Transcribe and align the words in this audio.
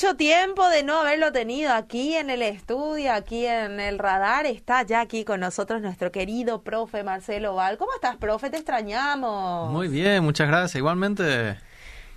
Mucho 0.00 0.16
tiempo 0.16 0.66
de 0.70 0.82
no 0.82 1.00
haberlo 1.00 1.30
tenido 1.30 1.74
aquí 1.74 2.14
en 2.14 2.30
el 2.30 2.40
estudio, 2.40 3.12
aquí 3.12 3.44
en 3.44 3.78
el 3.80 3.98
radar, 3.98 4.46
está 4.46 4.82
ya 4.82 5.02
aquí 5.02 5.26
con 5.26 5.40
nosotros 5.40 5.82
nuestro 5.82 6.10
querido 6.10 6.62
profe 6.62 7.04
Marcelo 7.04 7.54
Val. 7.54 7.76
¿Cómo 7.76 7.92
estás, 7.94 8.16
profe? 8.16 8.48
Te 8.48 8.56
extrañamos. 8.56 9.70
Muy 9.70 9.88
bien, 9.88 10.24
muchas 10.24 10.48
gracias. 10.48 10.76
Igualmente. 10.76 11.58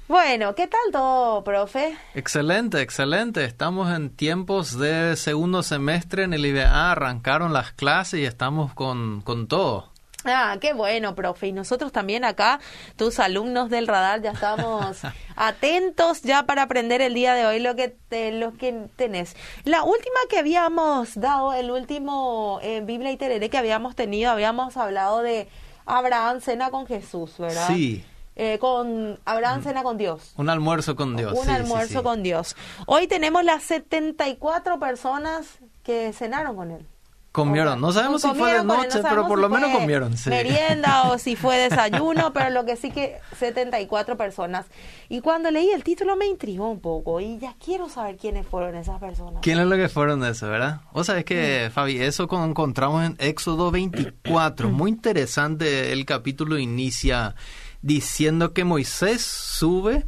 Bueno, 0.08 0.56
¿qué 0.56 0.68
tal 0.68 0.94
todo, 0.94 1.44
profe? 1.44 1.98
Excelente, 2.16 2.82
excelente. 2.82 3.44
Estamos 3.44 3.94
en 3.94 4.12
tiempos 4.12 4.80
de 4.80 5.18
segundo 5.18 5.62
semestre 5.62 6.24
en 6.24 6.34
el 6.34 6.46
IBA. 6.46 6.90
Arrancaron 6.90 7.52
las 7.52 7.74
clases 7.74 8.22
y 8.22 8.24
estamos 8.24 8.74
con, 8.74 9.20
con 9.24 9.50
todo. 9.50 9.93
Ah, 10.26 10.58
qué 10.60 10.74
bueno, 10.74 11.16
profe. 11.16 11.48
Y 11.48 11.52
nosotros 11.52 11.92
también 11.92 12.24
acá, 12.24 12.60
tus 12.96 13.20
alumnos 13.20 13.70
del 13.70 13.88
radar, 13.88 14.22
ya 14.22 14.32
estamos 14.32 15.02
atentos 15.36 16.22
ya 16.22 16.46
para 16.46 16.64
aprender 16.64 17.02
el 17.02 17.14
día 17.14 17.34
de 17.34 17.46
hoy 17.46 17.60
lo 17.60 17.76
que 17.76 17.90
te, 17.90 18.32
lo 18.32 18.54
que 18.54 18.88
tenés. 18.96 19.36
La 19.66 19.84
última 19.84 20.20
que 20.30 20.40
habíamos 20.40 21.20
dado, 21.20 21.54
el 21.54 21.72
último 21.72 22.60
eh, 22.62 22.82
Biblia 22.82 23.12
y 23.12 23.18
Tereré 23.18 23.50
que 23.50 23.58
habíamos 23.58 23.96
tenido, 23.96 24.32
habíamos 24.32 24.78
hablado 24.78 25.22
de 25.22 25.48
Abraham 25.86 26.40
cena 26.40 26.70
con 26.72 26.88
Jesús, 26.88 27.38
¿verdad? 27.38 27.68
Sí. 27.68 28.06
Eh, 28.36 28.58
con 28.60 29.20
Abraham 29.26 29.62
cena 29.62 29.84
con 29.84 29.98
Dios. 29.98 30.34
Un 30.38 30.50
almuerzo 30.50 30.96
con 30.96 31.16
Dios. 31.16 31.38
Un 31.38 31.50
almuerzo 31.50 32.02
con 32.02 32.24
Dios. 32.24 32.56
Hoy 32.88 33.08
tenemos 33.08 33.44
las 33.44 33.64
74 33.64 34.80
personas 34.80 35.60
que 35.84 36.14
cenaron 36.14 36.56
con 36.56 36.72
él. 36.72 36.88
Comieron, 37.34 37.82
no 37.82 37.92
sabemos 37.92 38.22
si 38.22 38.30
fue 38.36 38.54
de 38.54 38.64
noche, 38.64 39.00
pero 39.02 39.28
por 39.28 39.40
lo 39.40 39.50
menos 39.50 39.72
comieron. 39.72 40.16
Sí. 40.16 40.30
Merienda 40.30 41.10
o 41.10 41.18
si 41.18 41.36
fue 41.36 41.58
desayuno, 41.58 42.32
pero 42.32 42.52
lo 42.52 42.64
que 42.64 42.76
sí 42.76 42.92
que 42.92 43.18
74 43.40 44.16
personas. 44.18 44.68
Y 45.10 45.20
cuando 45.20 45.50
leí 45.50 45.72
el 45.72 45.84
título 45.84 46.16
me 46.16 46.28
intrigó 46.28 46.70
un 46.70 46.80
poco 46.80 47.20
y 47.20 47.40
ya 47.40 47.56
quiero 47.58 47.90
saber 47.90 48.18
quiénes 48.18 48.46
fueron 48.46 48.76
esas 48.76 49.00
personas. 49.00 49.42
¿Quiénes 49.42 49.66
lo 49.66 49.76
que 49.76 49.90
fueron 49.90 50.24
eso, 50.24 50.48
verdad? 50.48 50.82
O 50.92 51.04
sea, 51.04 51.18
es 51.18 51.26
que, 51.26 51.70
mm. 51.70 51.72
Fabi, 51.72 52.02
eso 52.02 52.30
encontramos 52.46 53.04
en 53.04 53.16
Éxodo 53.18 53.72
24. 53.72 54.70
Muy 54.70 54.92
interesante, 54.92 55.92
el 55.92 56.06
capítulo 56.06 56.60
inicia 56.60 57.34
diciendo 57.82 58.54
que 58.54 58.64
Moisés 58.64 59.24
sube, 59.24 60.06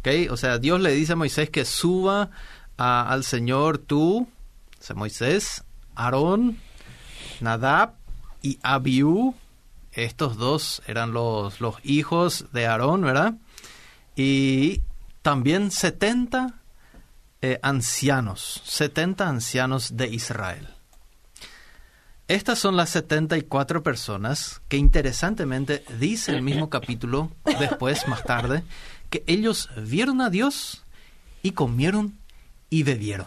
¿ok? 0.00 0.32
O 0.32 0.36
sea, 0.36 0.58
Dios 0.58 0.80
le 0.80 0.90
dice 0.90 1.12
a 1.12 1.16
Moisés 1.16 1.48
que 1.48 1.64
suba 1.64 2.30
al 2.76 3.22
Señor 3.22 3.78
tú, 3.78 4.26
o 4.26 4.82
sea, 4.82 4.96
Moisés, 4.96 5.62
Aarón, 6.04 6.58
Nadab 7.40 7.94
y 8.42 8.58
Abiú. 8.62 9.34
Estos 9.92 10.36
dos 10.36 10.82
eran 10.86 11.12
los, 11.12 11.60
los 11.60 11.76
hijos 11.84 12.46
de 12.52 12.66
Aarón, 12.66 13.02
¿verdad? 13.02 13.34
Y 14.16 14.82
también 15.22 15.70
70 15.70 16.54
eh, 17.42 17.58
ancianos, 17.62 18.62
70 18.64 19.28
ancianos 19.28 19.96
de 19.96 20.08
Israel. 20.08 20.68
Estas 22.28 22.60
son 22.60 22.76
las 22.76 22.90
74 22.90 23.82
personas 23.82 24.62
que 24.68 24.76
interesantemente 24.76 25.82
dice 25.98 26.32
el 26.32 26.42
mismo 26.42 26.70
capítulo, 26.70 27.32
después, 27.58 28.06
más 28.06 28.22
tarde, 28.22 28.62
que 29.10 29.24
ellos 29.26 29.68
vieron 29.76 30.20
a 30.20 30.30
Dios 30.30 30.84
y 31.42 31.50
comieron 31.52 32.14
y 32.68 32.84
bebieron. 32.84 33.26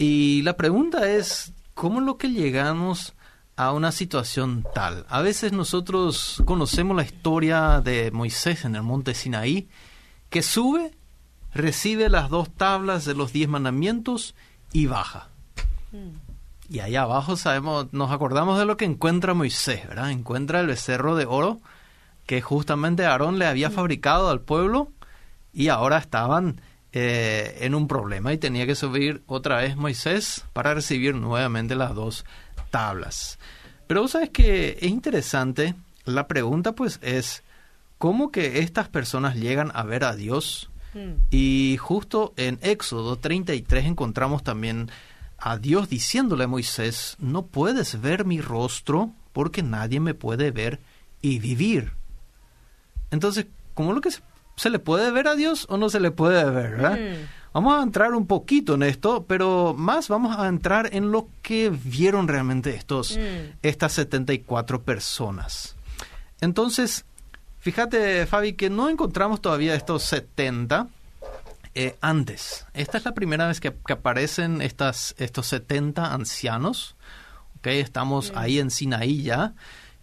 Y 0.00 0.40
la 0.44 0.56
pregunta 0.56 1.10
es, 1.10 1.52
¿cómo 1.74 2.00
lo 2.00 2.16
que 2.16 2.30
llegamos 2.30 3.12
a 3.54 3.72
una 3.72 3.92
situación 3.92 4.64
tal? 4.74 5.04
A 5.10 5.20
veces 5.20 5.52
nosotros 5.52 6.42
conocemos 6.46 6.96
la 6.96 7.02
historia 7.02 7.82
de 7.84 8.10
Moisés 8.10 8.64
en 8.64 8.76
el 8.76 8.82
monte 8.82 9.12
Sinaí, 9.12 9.68
que 10.30 10.40
sube, 10.40 10.92
recibe 11.52 12.08
las 12.08 12.30
dos 12.30 12.48
tablas 12.48 13.04
de 13.04 13.12
los 13.12 13.34
diez 13.34 13.50
mandamientos 13.50 14.34
y 14.72 14.86
baja. 14.86 15.28
Mm. 15.92 16.74
Y 16.74 16.78
ahí 16.78 16.96
abajo 16.96 17.36
sabemos, 17.36 17.92
nos 17.92 18.10
acordamos 18.10 18.58
de 18.58 18.64
lo 18.64 18.78
que 18.78 18.86
encuentra 18.86 19.34
Moisés, 19.34 19.86
¿verdad? 19.86 20.12
Encuentra 20.12 20.60
el 20.60 20.66
becerro 20.66 21.14
de 21.14 21.26
oro 21.26 21.60
que 22.24 22.40
justamente 22.40 23.04
Aarón 23.04 23.38
le 23.38 23.44
había 23.44 23.68
mm. 23.68 23.72
fabricado 23.72 24.30
al 24.30 24.40
pueblo 24.40 24.92
y 25.52 25.68
ahora 25.68 25.98
estaban 25.98 26.62
eh, 26.92 27.58
en 27.60 27.74
un 27.74 27.86
problema 27.86 28.32
y 28.32 28.38
tenía 28.38 28.66
que 28.66 28.74
subir 28.74 29.22
otra 29.26 29.58
vez 29.58 29.76
Moisés 29.76 30.44
para 30.52 30.74
recibir 30.74 31.14
nuevamente 31.14 31.76
las 31.76 31.94
dos 31.94 32.24
tablas. 32.70 33.38
Pero 33.86 34.02
vos 34.02 34.12
sabes 34.12 34.30
que 34.30 34.78
es 34.80 34.90
interesante, 34.90 35.74
la 36.04 36.26
pregunta 36.26 36.72
pues 36.72 36.98
es, 37.02 37.42
¿cómo 37.98 38.30
que 38.32 38.60
estas 38.60 38.88
personas 38.88 39.36
llegan 39.36 39.70
a 39.74 39.84
ver 39.84 40.04
a 40.04 40.16
Dios? 40.16 40.70
Mm. 40.94 41.22
Y 41.30 41.76
justo 41.78 42.32
en 42.36 42.58
Éxodo 42.62 43.16
33 43.16 43.86
encontramos 43.86 44.42
también 44.42 44.90
a 45.38 45.58
Dios 45.58 45.88
diciéndole 45.88 46.44
a 46.44 46.48
Moisés, 46.48 47.16
no 47.18 47.46
puedes 47.46 48.00
ver 48.00 48.24
mi 48.24 48.40
rostro 48.40 49.12
porque 49.32 49.62
nadie 49.62 50.00
me 50.00 50.14
puede 50.14 50.50
ver 50.50 50.80
y 51.22 51.38
vivir. 51.38 51.92
Entonces, 53.10 53.46
¿cómo 53.74 53.92
lo 53.92 54.00
que 54.00 54.10
se 54.10 54.22
¿Se 54.60 54.68
le 54.68 54.78
puede 54.78 55.10
ver 55.10 55.26
a 55.26 55.36
Dios 55.36 55.64
o 55.70 55.78
no 55.78 55.88
se 55.88 56.00
le 56.00 56.10
puede 56.10 56.44
ver? 56.44 56.72
¿verdad? 56.72 56.98
Mm. 56.98 57.28
Vamos 57.54 57.80
a 57.80 57.82
entrar 57.82 58.12
un 58.12 58.26
poquito 58.26 58.74
en 58.74 58.82
esto, 58.82 59.24
pero 59.26 59.72
más 59.74 60.08
vamos 60.08 60.38
a 60.38 60.48
entrar 60.48 60.90
en 60.94 61.10
lo 61.10 61.30
que 61.40 61.70
vieron 61.70 62.28
realmente 62.28 62.74
estos, 62.74 63.16
mm. 63.16 63.56
estas 63.62 63.92
74 63.94 64.82
personas. 64.82 65.76
Entonces, 66.42 67.06
fíjate, 67.60 68.26
Fabi, 68.26 68.52
que 68.52 68.68
no 68.68 68.90
encontramos 68.90 69.40
todavía 69.40 69.74
estos 69.74 70.02
70 70.02 70.88
eh, 71.74 71.96
antes. 72.02 72.66
Esta 72.74 72.98
es 72.98 73.06
la 73.06 73.14
primera 73.14 73.46
vez 73.46 73.60
que, 73.60 73.74
aparecen 73.88 74.60
estas, 74.60 75.14
estos 75.16 75.46
70 75.46 76.12
ancianos. 76.12 76.96
Okay, 77.60 77.80
estamos 77.80 78.30
mm. 78.30 78.38
ahí 78.38 78.58
en 78.58 78.70
Sinaí 78.70 79.22
ya. 79.22 79.54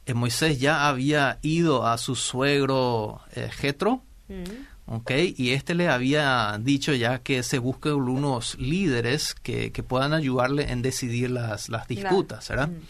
Eh, 0.08 0.16
Moisés 0.16 0.60
ya 0.60 0.88
había 0.88 1.38
ido 1.44 1.86
a 1.86 2.00
su 2.00 2.16
suegro 2.16 3.22
eh, 3.36 3.52
Jetro 3.52 4.02
Mm. 4.28 5.02
Y 5.36 5.52
este 5.52 5.76
le 5.76 5.90
había 5.90 6.58
dicho 6.62 6.94
ya 6.94 7.20
que 7.20 7.44
se 7.44 7.60
busque 7.60 7.92
unos 7.92 8.58
líderes 8.58 9.36
que, 9.36 9.72
puedan 9.88 10.14
ayudarle 10.14 10.72
en 10.72 10.82
decidir 10.82 11.32
las, 11.32 11.70
las 11.70 11.88
disputas, 11.88 12.48
¿verdad? 12.48 12.70
Mm. 12.70 12.82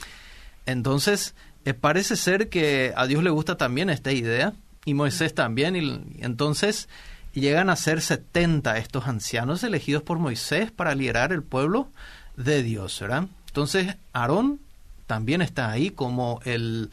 Entonces, 0.67 1.33
eh, 1.65 1.73
parece 1.73 2.15
ser 2.15 2.49
que 2.49 2.93
a 2.95 3.07
Dios 3.07 3.23
le 3.23 3.29
gusta 3.29 3.57
también 3.57 3.89
esta 3.89 4.11
idea, 4.11 4.53
y 4.85 4.93
Moisés 4.93 5.33
también, 5.33 5.75
y, 5.75 6.23
entonces 6.23 6.87
llegan 7.33 7.69
a 7.69 7.75
ser 7.75 8.01
70 8.01 8.77
estos 8.77 9.07
ancianos 9.07 9.63
elegidos 9.63 10.03
por 10.03 10.19
Moisés 10.19 10.71
para 10.71 10.95
liderar 10.95 11.31
el 11.33 11.43
pueblo 11.43 11.89
de 12.35 12.63
Dios, 12.63 12.99
¿verdad? 13.01 13.25
Entonces, 13.47 13.95
Aarón 14.13 14.59
también 15.07 15.41
está 15.41 15.71
ahí 15.71 15.89
como 15.89 16.41
el, 16.45 16.89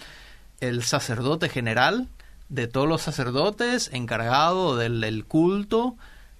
el 0.61 0.83
sacerdote 0.83 1.49
general, 1.49 2.09
de 2.49 2.69
todos 2.69 2.89
los 2.89 3.03
sacerdotes 3.03 3.91
encargados 3.93 4.79
del, 4.79 5.25
culto 5.27 5.97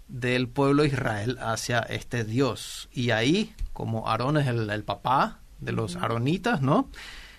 del 0.09 0.49
pueblo 0.49 0.83
de 0.83 0.89
Israel 0.89 1.39
hacia 1.41 1.81
este 1.81 2.25
Dios. 2.25 2.89
Y 2.93 3.11
ahí, 3.11 3.55
como 3.73 4.09
Aarón 4.09 4.37
es 4.37 4.47
el, 4.47 4.85
papá 4.85 5.39
de 5.61 5.73
los 5.73 5.97
aronitas, 5.97 6.61
¿no? 6.61 6.89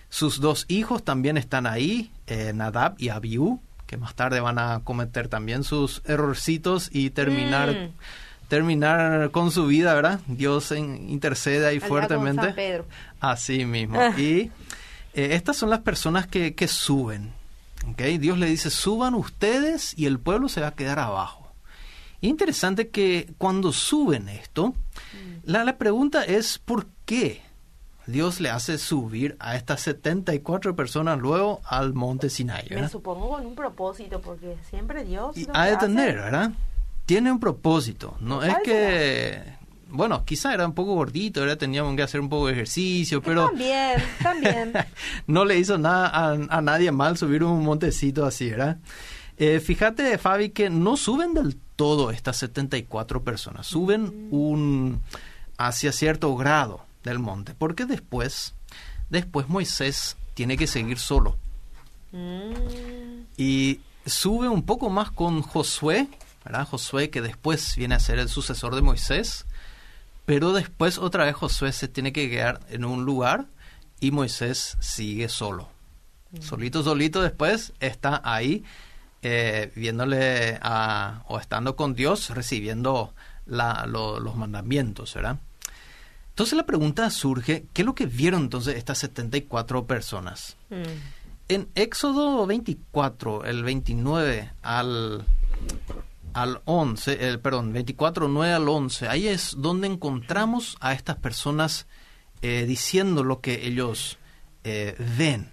Sus 0.08 0.40
dos 0.40 0.66
hijos 0.68 1.04
también 1.04 1.36
están 1.36 1.66
ahí, 1.66 2.10
eh, 2.26 2.52
Nadab 2.54 2.94
y 2.98 3.08
Abiú, 3.08 3.60
que 3.86 3.96
más 3.96 4.14
tarde 4.14 4.40
van 4.40 4.58
a 4.58 4.80
cometer 4.84 5.28
también 5.28 5.64
sus 5.64 6.02
errorcitos 6.04 6.90
y 6.92 7.10
terminar, 7.10 7.70
mm. 7.70 8.48
terminar 8.48 9.30
con 9.30 9.50
su 9.50 9.66
vida, 9.66 9.94
¿verdad? 9.94 10.20
Dios 10.26 10.72
intercede 10.72 11.66
ahí 11.66 11.80
fuertemente. 11.80 12.82
Así 13.20 13.64
mismo. 13.64 14.00
Ah. 14.00 14.18
Y 14.18 14.50
eh, 15.14 15.34
estas 15.34 15.56
son 15.56 15.70
las 15.70 15.80
personas 15.80 16.26
que, 16.26 16.54
que 16.54 16.68
suben. 16.68 17.32
Dios 17.94 18.38
le 18.38 18.46
dice, 18.46 18.70
suban 18.70 19.14
ustedes 19.14 19.96
y 19.96 20.06
el 20.06 20.18
pueblo 20.18 20.48
se 20.48 20.60
va 20.60 20.68
a 20.68 20.74
quedar 20.74 20.98
abajo. 20.98 21.52
interesante 22.20 22.88
que 22.88 23.32
cuando 23.38 23.72
suben 23.72 24.28
esto, 24.28 24.68
mm. 24.68 24.74
la, 25.44 25.78
pregunta 25.78 26.24
es 26.24 26.58
¿por 26.58 26.86
qué 27.04 27.42
Dios 28.06 28.40
le 28.40 28.50
hace 28.50 28.78
subir 28.78 29.36
a 29.38 29.56
estas 29.56 29.80
74 29.82 30.74
personas 30.74 31.18
luego 31.18 31.60
al 31.64 31.94
monte 31.94 32.30
Sinai? 32.30 32.68
Me 32.70 32.88
supongo 32.88 33.30
con 33.30 33.46
un 33.46 33.54
propósito, 33.54 34.20
porque 34.20 34.56
siempre 34.68 35.04
Dios... 35.04 35.36
Y 35.36 35.46
ha 35.52 35.66
de 35.66 35.76
tener, 35.76 36.16
¿verdad? 36.16 36.52
Tiene 37.04 37.30
un 37.30 37.38
propósito. 37.38 38.16
No 38.20 38.42
es 38.42 38.56
que 38.64 39.42
bueno, 39.88 40.24
quizá 40.24 40.52
era 40.52 40.66
un 40.66 40.74
poco 40.74 40.94
gordito, 40.94 41.42
era 41.42 41.56
teníamos 41.56 41.94
que 41.96 42.02
hacer 42.02 42.20
un 42.20 42.28
poco 42.28 42.46
de 42.46 42.54
ejercicio, 42.54 43.22
pero... 43.22 43.46
También, 43.46 44.02
también. 44.22 44.72
no 45.26 45.44
le 45.44 45.58
hizo 45.58 45.78
nada 45.78 46.36
a, 46.48 46.60
nadie 46.60 46.90
mal 46.92 47.16
subir 47.16 47.44
un 47.44 47.64
montecito 47.64 48.26
así, 48.26 48.50
¿verdad? 48.50 48.78
Eh, 49.38 49.60
fíjate, 49.60 50.18
Fabi, 50.18 50.50
que 50.50 50.70
no 50.70 50.96
suben 50.96 51.34
del 51.34 51.56
todo 51.76 52.10
estas 52.10 52.38
74 52.38 53.22
personas, 53.22 53.66
suben 53.66 54.28
un 54.30 55.02
hacia 55.58 55.92
cierto 55.92 56.34
grado 56.36 56.84
del 57.04 57.18
monte, 57.18 57.54
porque 57.56 57.84
después, 57.84 58.54
después 59.10 59.48
Moisés 59.48 60.16
tiene 60.34 60.56
que 60.56 60.66
seguir 60.66 60.98
solo. 60.98 61.36
Mm. 62.12 63.24
Y 63.36 63.80
sube 64.04 64.48
un 64.48 64.62
poco 64.62 64.90
más 64.90 65.10
con 65.10 65.42
Josué, 65.42 66.08
¿verdad? 66.44 66.66
Josué 66.66 67.10
que 67.10 67.22
después 67.22 67.76
viene 67.76 67.94
a 67.94 68.00
ser 68.00 68.18
el 68.18 68.28
sucesor 68.28 68.74
de 68.74 68.82
Moisés, 68.82 69.46
pero 70.26 70.52
después 70.52 70.98
otra 70.98 71.24
vez 71.24 71.34
Josué 71.34 71.72
se 71.72 71.88
tiene 71.88 72.12
que 72.12 72.28
quedar 72.28 72.60
en 72.68 72.84
un 72.84 73.04
lugar 73.04 73.46
y 74.00 74.10
Moisés 74.10 74.76
sigue 74.80 75.28
solo. 75.28 75.70
Mm. 76.32 76.42
Solito, 76.42 76.82
solito 76.82 77.22
después 77.22 77.72
está 77.80 78.20
ahí 78.24 78.64
eh, 79.22 79.72
viéndole 79.74 80.58
a, 80.60 81.22
o 81.28 81.38
estando 81.38 81.76
con 81.76 81.94
Dios, 81.94 82.30
recibiendo 82.30 83.14
la, 83.46 83.86
los 83.86 84.36
mandamientos, 84.36 85.14
¿verdad? 85.14 85.38
Entonces 86.30 86.56
la 86.56 86.66
pregunta 86.66 87.08
surge, 87.08 87.64
¿qué 87.72 87.82
es 87.82 87.86
lo 87.86 87.94
que 87.94 88.06
vieron 88.06 88.42
entonces 88.42 88.76
estas 88.76 88.98
74 88.98 89.86
personas? 89.86 90.56
Mm. 90.68 90.82
En 91.48 91.68
Éxodo 91.76 92.44
24, 92.46 93.44
el 93.44 93.62
29 93.62 94.52
al 94.62 95.24
al 96.36 96.60
11, 96.66 97.28
el, 97.28 97.40
perdón, 97.40 97.72
24, 97.72 98.28
9 98.28 98.52
al 98.52 98.68
11, 98.68 99.08
ahí 99.08 99.26
es 99.26 99.54
donde 99.56 99.86
encontramos 99.86 100.76
a 100.80 100.92
estas 100.92 101.16
personas 101.16 101.86
eh, 102.42 102.66
diciendo 102.68 103.24
lo 103.24 103.40
que 103.40 103.66
ellos 103.66 104.18
eh, 104.62 104.94
ven. 105.16 105.48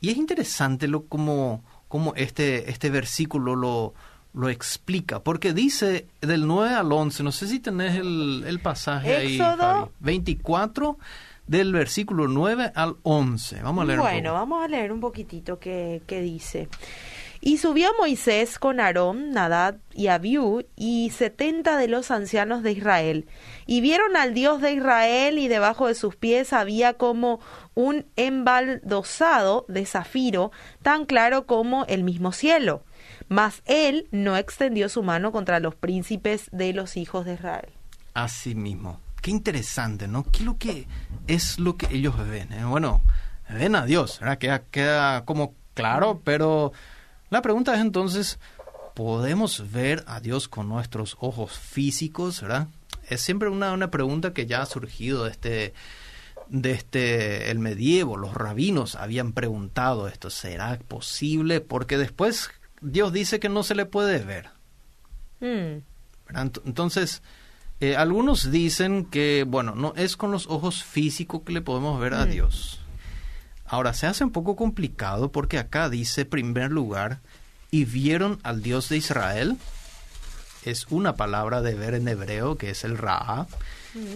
Y 0.00 0.10
es 0.10 0.16
interesante 0.16 0.88
lo 0.88 1.06
como, 1.06 1.62
como 1.86 2.14
este, 2.16 2.68
este 2.68 2.90
versículo 2.90 3.54
lo, 3.54 3.94
lo 4.34 4.48
explica, 4.48 5.20
porque 5.20 5.52
dice 5.52 6.08
del 6.20 6.48
9 6.48 6.74
al 6.74 6.90
11, 6.90 7.22
no 7.22 7.30
sé 7.30 7.46
si 7.46 7.60
tenés 7.60 7.94
el, 7.94 8.42
el 8.44 8.58
pasaje 8.58 9.34
Éxodo. 9.34 9.84
ahí, 9.84 9.90
24 10.00 10.98
del 11.46 11.72
versículo 11.72 12.26
9 12.26 12.72
al 12.74 12.96
11. 13.04 13.62
Vamos 13.62 13.82
a 13.82 13.86
leer 13.86 14.00
Bueno, 14.00 14.34
vamos 14.34 14.64
a 14.64 14.66
leer 14.66 14.90
un 14.90 14.98
poquitito 14.98 15.60
que, 15.60 16.02
que 16.08 16.20
dice. 16.22 16.68
Y 17.44 17.58
subió 17.58 17.90
Moisés 17.98 18.60
con 18.60 18.78
Aarón, 18.78 19.32
Nadab 19.32 19.78
y 19.92 20.06
Abiú 20.06 20.64
y 20.76 21.10
setenta 21.10 21.76
de 21.76 21.88
los 21.88 22.12
ancianos 22.12 22.62
de 22.62 22.70
Israel. 22.70 23.26
Y 23.66 23.80
vieron 23.80 24.16
al 24.16 24.32
Dios 24.32 24.60
de 24.60 24.74
Israel 24.74 25.40
y 25.40 25.48
debajo 25.48 25.88
de 25.88 25.96
sus 25.96 26.14
pies 26.14 26.52
había 26.52 26.94
como 26.94 27.40
un 27.74 28.06
embaldosado 28.14 29.64
de 29.66 29.84
zafiro, 29.86 30.52
tan 30.84 31.04
claro 31.04 31.44
como 31.46 31.84
el 31.86 32.04
mismo 32.04 32.30
cielo. 32.30 32.84
Mas 33.26 33.62
él 33.64 34.06
no 34.12 34.36
extendió 34.36 34.88
su 34.88 35.02
mano 35.02 35.32
contra 35.32 35.58
los 35.58 35.74
príncipes 35.74 36.48
de 36.52 36.72
los 36.72 36.96
hijos 36.96 37.24
de 37.24 37.34
Israel. 37.34 37.72
Así 38.14 38.54
mismo. 38.54 39.00
Qué 39.20 39.32
interesante, 39.32 40.06
¿no? 40.06 40.22
¿Qué 40.30 40.38
es 40.38 40.44
lo 40.44 40.58
que 40.58 40.86
es 41.26 41.58
lo 41.58 41.76
que 41.76 41.88
ellos 41.90 42.14
ven? 42.28 42.52
Eh? 42.52 42.64
Bueno, 42.64 43.02
ven 43.50 43.74
a 43.74 43.84
Dios. 43.84 44.20
Queda, 44.38 44.62
queda 44.70 45.24
como 45.24 45.54
claro, 45.74 46.20
pero 46.22 46.72
la 47.32 47.40
pregunta 47.40 47.74
es 47.74 47.80
entonces, 47.80 48.38
¿podemos 48.94 49.72
ver 49.72 50.04
a 50.06 50.20
Dios 50.20 50.48
con 50.48 50.68
nuestros 50.68 51.16
ojos 51.18 51.52
físicos, 51.58 52.42
verdad? 52.42 52.68
Es 53.08 53.22
siempre 53.22 53.48
una, 53.48 53.72
una 53.72 53.90
pregunta 53.90 54.34
que 54.34 54.44
ya 54.44 54.60
ha 54.60 54.66
surgido 54.66 55.24
de 55.24 55.30
este, 55.30 55.72
de 56.50 56.72
este, 56.72 57.50
el 57.50 57.58
medievo, 57.58 58.18
los 58.18 58.34
rabinos 58.34 58.96
habían 58.96 59.32
preguntado 59.32 60.08
esto, 60.08 60.28
¿será 60.28 60.78
posible? 60.86 61.62
Porque 61.62 61.96
después 61.96 62.50
Dios 62.82 63.14
dice 63.14 63.40
que 63.40 63.48
no 63.48 63.62
se 63.62 63.76
le 63.76 63.86
puede 63.86 64.18
ver. 64.18 64.50
Hmm. 65.40 65.80
Entonces, 66.66 67.22
eh, 67.80 67.96
algunos 67.96 68.50
dicen 68.50 69.06
que, 69.06 69.46
bueno, 69.48 69.74
no 69.74 69.94
es 69.96 70.18
con 70.18 70.32
los 70.32 70.48
ojos 70.48 70.84
físicos 70.84 71.40
que 71.46 71.54
le 71.54 71.62
podemos 71.62 71.98
ver 71.98 72.12
a 72.12 72.26
hmm. 72.26 72.30
Dios. 72.30 72.81
Ahora, 73.72 73.94
se 73.94 74.06
hace 74.06 74.22
un 74.22 74.32
poco 74.32 74.54
complicado 74.54 75.32
porque 75.32 75.58
acá 75.58 75.88
dice, 75.88 76.26
primer 76.26 76.70
lugar, 76.70 77.20
y 77.70 77.86
vieron 77.86 78.38
al 78.42 78.62
Dios 78.62 78.90
de 78.90 78.98
Israel. 78.98 79.56
Es 80.62 80.88
una 80.90 81.16
palabra 81.16 81.62
de 81.62 81.74
ver 81.74 81.94
en 81.94 82.06
hebreo, 82.06 82.58
que 82.58 82.68
es 82.68 82.84
el 82.84 82.98
Ra'a. 82.98 83.46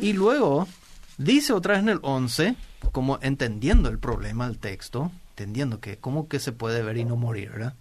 Y 0.02 0.12
luego 0.12 0.68
dice 1.16 1.54
otra 1.54 1.72
vez 1.72 1.84
en 1.84 1.88
el 1.88 2.00
11, 2.02 2.54
como 2.92 3.18
entendiendo 3.22 3.88
el 3.88 3.98
problema 3.98 4.46
del 4.46 4.58
texto, 4.58 5.10
entendiendo 5.30 5.80
que 5.80 5.96
cómo 5.96 6.28
que 6.28 6.38
se 6.38 6.52
puede 6.52 6.82
ver 6.82 6.98
y 6.98 7.06
no 7.06 7.16
morir, 7.16 7.52
¿verdad? 7.52 7.76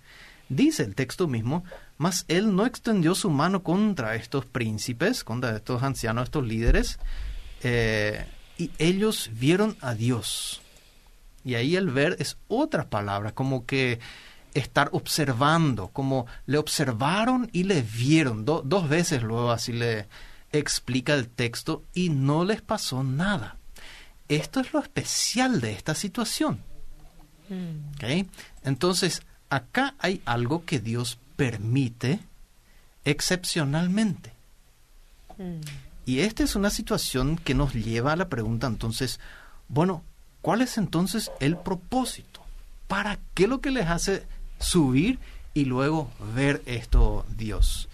Dice 0.47 0.83
el 0.83 0.95
texto 0.95 1.27
mismo, 1.27 1.65
mas 1.97 2.23
él 2.29 2.55
no 2.55 2.65
extendió 2.65 3.15
su 3.15 3.29
mano 3.29 3.63
contra 3.63 4.15
estos 4.15 4.45
príncipes, 4.45 5.25
contra 5.25 5.53
estos 5.53 5.83
ancianos, 5.83 6.23
estos 6.23 6.47
líderes, 6.47 6.99
eh, 7.63 8.25
y 8.57 8.71
ellos 8.77 9.29
vieron 9.33 9.75
a 9.81 9.93
Dios. 9.93 10.61
Y 11.45 11.55
ahí 11.55 11.75
el 11.75 11.89
ver 11.91 12.17
es 12.19 12.37
otra 12.47 12.89
palabra, 12.89 13.33
como 13.33 13.65
que 13.65 13.99
estar 14.55 14.89
observando, 14.93 15.89
como 15.89 16.25
le 16.47 16.57
observaron 16.57 17.49
y 17.53 17.63
le 17.63 17.83
vieron. 17.83 18.45
dos 18.45 18.89
veces 18.89 19.21
luego 19.21 19.51
así 19.51 19.71
le 19.71 20.07
explica 20.51 21.13
el 21.13 21.29
texto 21.29 21.83
y 21.93 22.09
no 22.09 22.43
les 22.43 22.61
pasó 22.61 23.03
nada. 23.03 23.57
Esto 24.27 24.59
es 24.59 24.73
lo 24.73 24.79
especial 24.79 25.61
de 25.61 25.73
esta 25.73 25.93
situación. 25.93 26.63
Mm. 27.49 28.25
Entonces, 28.63 29.21
acá 29.49 29.93
hay 29.99 30.21
algo 30.25 30.65
que 30.65 30.79
Dios 30.79 31.19
permite 31.35 32.19
excepcionalmente. 33.03 34.33
Mm. 35.37 35.61
Y 36.05 36.19
esta 36.19 36.43
es 36.43 36.55
una 36.55 36.69
situación 36.69 37.37
que 37.37 37.53
nos 37.53 37.73
lleva 37.73 38.13
a 38.13 38.15
la 38.15 38.29
pregunta 38.29 38.67
entonces, 38.67 39.19
bueno, 39.67 40.03
¿Cuál 40.45 40.61
es 40.61 40.77
entonces 40.77 41.31
el 41.39 41.57
propósito? 41.57 42.39
¿Para 42.87 43.17
qué 43.33 43.47
lo 43.47 43.61
que 43.61 43.71
les 43.71 43.87
hace 43.87 44.27
subir 44.59 45.17
y 45.55 45.65
luego 45.65 46.11
ver 46.35 46.61
esto 46.67 47.25
Dios? 47.35 47.89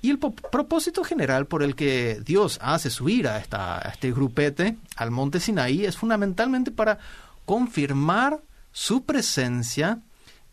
Y 0.00 0.08
el 0.08 0.18
propósito 0.18 1.04
general 1.04 1.44
por 1.44 1.62
el 1.62 1.74
que 1.76 2.22
Dios 2.24 2.58
hace 2.62 2.88
subir 2.88 3.28
a, 3.28 3.36
esta, 3.36 3.78
este 3.80 4.10
grupete 4.10 4.78
al 4.96 5.10
monte 5.10 5.38
Sinaí 5.38 5.84
es 5.84 5.98
fundamentalmente 5.98 6.70
para 6.70 6.98
confirmar 7.44 8.40
su 8.72 9.04
presencia 9.04 10.00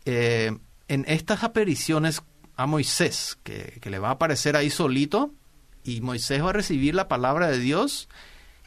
eh, 0.04 0.54
en 0.88 1.06
estas 1.08 1.42
apariciones 1.42 2.20
a 2.54 2.66
Moisés, 2.66 3.38
que, 3.44 3.78
que, 3.80 3.88
le 3.88 3.98
va 3.98 4.08
a 4.08 4.12
aparecer 4.12 4.56
ahí 4.56 4.68
solito 4.68 5.32
y 5.84 6.02
Moisés 6.02 6.44
va 6.44 6.50
a 6.50 6.52
recibir 6.52 6.94
la 6.94 7.08
palabra 7.08 7.48
de 7.48 7.60
Dios 7.60 8.10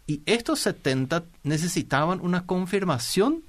y 0.06 0.22
estos 0.26 0.60
70 0.60 1.24
necesitaban 1.44 2.20
una 2.22 2.46
confirmación 2.46 3.44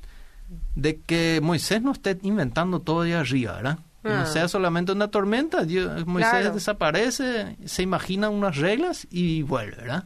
de 0.75 1.01
que 1.01 1.41
Moisés 1.43 1.83
no 1.83 1.93
esté 1.93 2.19
inventando 2.23 2.81
todo 2.81 3.03
de 3.03 3.15
arriba, 3.15 3.55
¿verdad? 3.55 3.79
Que 4.03 4.11
no 4.11 4.21
ah. 4.21 4.27
sea 4.27 4.49
solamente 4.49 4.93
una 4.93 5.09
tormenta, 5.09 5.65
Moisés 6.07 6.53
desaparece, 6.53 7.57
se 7.65 7.83
imagina 7.83 8.29
unas 8.29 8.57
reglas 8.57 9.07
y 9.11 9.43
vuelve, 9.43 9.77
¿verdad? 9.77 10.05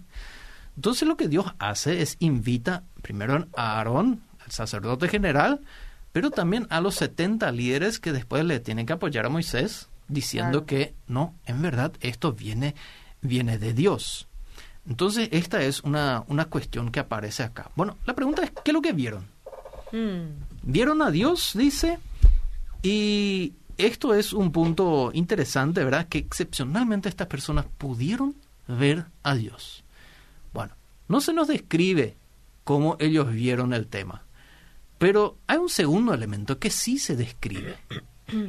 Entonces 0.76 1.08
lo 1.08 1.16
que 1.16 1.28
Dios 1.28 1.46
hace 1.58 2.02
es 2.02 2.16
invita 2.20 2.84
primero 3.02 3.48
a 3.56 3.78
Aarón, 3.78 4.22
el 4.46 4.52
sacerdote 4.52 5.08
general, 5.08 5.60
pero 6.12 6.30
también 6.30 6.68
a 6.70 6.80
los 6.80 6.94
70 6.94 7.50
líderes 7.50 7.98
que 7.98 8.12
después 8.12 8.44
le 8.44 8.60
tienen 8.60 8.86
que 8.86 8.92
apoyar 8.92 9.26
a 9.26 9.28
Moisés, 9.28 9.88
diciendo 10.06 10.64
que 10.66 10.94
no, 11.08 11.34
en 11.46 11.60
verdad 11.60 11.92
esto 12.00 12.32
viene, 12.32 12.76
viene 13.20 13.58
de 13.58 13.74
Dios. 13.74 14.27
Entonces, 14.88 15.28
esta 15.33 15.62
es 15.62 15.83
una, 15.83 16.25
una 16.28 16.47
cuestión 16.47 16.90
que 16.90 17.00
aparece 17.00 17.42
acá. 17.42 17.71
Bueno, 17.76 17.99
la 18.07 18.14
pregunta 18.14 18.42
es, 18.42 18.50
¿qué 18.50 18.71
es 18.71 18.73
lo 18.73 18.80
que 18.80 18.92
vieron? 18.92 19.26
Hmm. 19.92 20.42
Vieron 20.62 21.02
a 21.02 21.11
Dios, 21.11 21.52
dice, 21.54 21.99
y 22.83 23.52
esto 23.76 24.14
es 24.14 24.33
un 24.33 24.50
punto 24.50 25.11
interesante, 25.12 25.85
¿verdad? 25.85 26.09
Que 26.09 26.18
excepcionalmente 26.18 27.09
estas 27.09 27.26
personas 27.26 27.66
pudieron 27.76 28.35
ver 28.66 29.07
a 29.23 29.35
Dios. 29.35 29.85
Bueno, 30.52 30.75
no 31.07 31.21
se 31.21 31.33
nos 31.33 31.49
describe 31.49 32.16
cómo 32.64 32.97
ellos 32.99 33.30
vieron 33.30 33.73
el 33.75 33.87
tema, 33.87 34.23
pero 34.99 35.38
hay 35.47 35.59
un 35.59 35.68
segundo 35.68 36.14
elemento 36.14 36.59
que 36.59 36.71
sí 36.71 36.99
se 36.99 37.16
describe. 37.16 37.76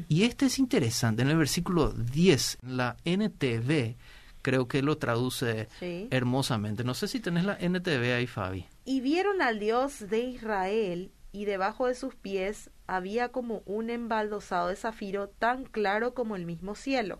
Y 0.10 0.24
este 0.24 0.48
es 0.48 0.60
interesante. 0.60 1.22
En 1.22 1.30
el 1.30 1.38
versículo 1.38 1.94
10, 1.94 2.58
la 2.64 2.98
NTV 3.06 3.96
creo 4.42 4.68
que 4.68 4.82
lo 4.82 4.98
traduce 4.98 5.68
hermosamente. 5.82 6.84
No 6.84 6.94
sé 6.94 7.08
si 7.08 7.20
tenés 7.20 7.46
la 7.46 7.58
NTV 7.60 8.14
ahí, 8.16 8.28
Fabi. 8.28 8.66
Y 8.86 9.02
vieron 9.02 9.42
al 9.42 9.60
Dios 9.60 10.10
de 10.10 10.20
Israel 10.20 11.12
y 11.32 11.46
debajo 11.46 11.88
de 11.88 11.96
sus 11.96 12.16
pies 12.16 12.72
había 12.88 13.30
como 13.30 13.62
un 13.66 13.90
embaldosado 13.90 14.70
de 14.70 14.76
zafiro 14.76 15.30
tan 15.30 15.66
claro 15.66 16.14
como 16.14 16.36
el 16.36 16.46
mismo 16.46 16.76
cielo. 16.76 17.20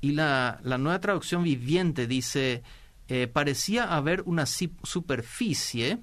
Y 0.00 0.12
la, 0.12 0.60
la, 0.62 0.78
nueva 0.78 1.00
traducción 1.00 1.42
viviente 1.42 2.06
dice, 2.06 2.62
eh, 3.08 3.26
parecía 3.26 3.84
haber 3.84 4.22
una 4.22 4.44
superficie 4.46 6.02